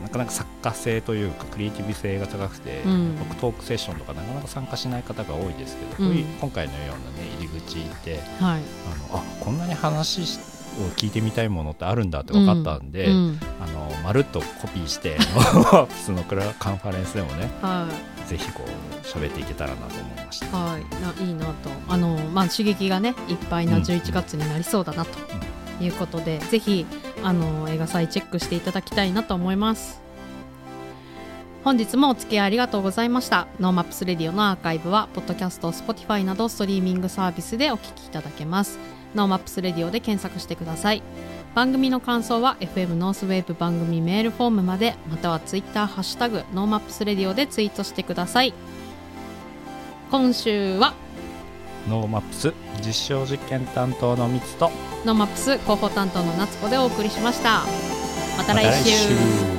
[0.00, 3.16] なかなか作家性というかクリエイティブ性が高くて、うん。
[3.18, 6.24] 僕トークセッションとかなかなか参加しない方が多いですけど、うん。
[6.40, 8.62] 今回のような、ね、入り口ってはい。
[9.10, 10.24] あのあこんなに話を
[10.96, 13.40] 聞いてみたいものってあるんだって分かったんで、うん。
[13.60, 17.88] あのまるっとコピーして 普通のクラカンファレンスでもねは
[18.24, 18.28] い。
[18.28, 20.46] ぜひこう喋っていけたらなと思いました。
[20.56, 21.70] はい、ないいなと。
[21.88, 23.82] あの、まあ、刺激がねいっぱいなうん。
[23.82, 25.10] 11月になりそうだなと
[25.82, 26.86] いうことで、ぜひ
[27.22, 30.00] あの映画祭チェックしていただきたいなと思います。
[31.64, 33.48] 本日もお付き合いありがとうございました。
[33.60, 38.78] No Maps Radio のアーカイブはポッドキャスト Spotify などストリーミングサービスでお聞きいただけます。
[39.14, 41.02] No Maps Radio で検索してください。
[41.54, 48.54] 番組の感想は FM NORTH WAVE 番組メールフォームまでまたはツイッターハッシュタグ No Maps Radio でツイートしてください。
[50.10, 50.94] 今週は
[51.88, 54.70] No Maps 実証実験担当のミツと
[55.04, 57.62] No Maps 広報担当の夏子でお送りしました。
[58.36, 59.57] また来週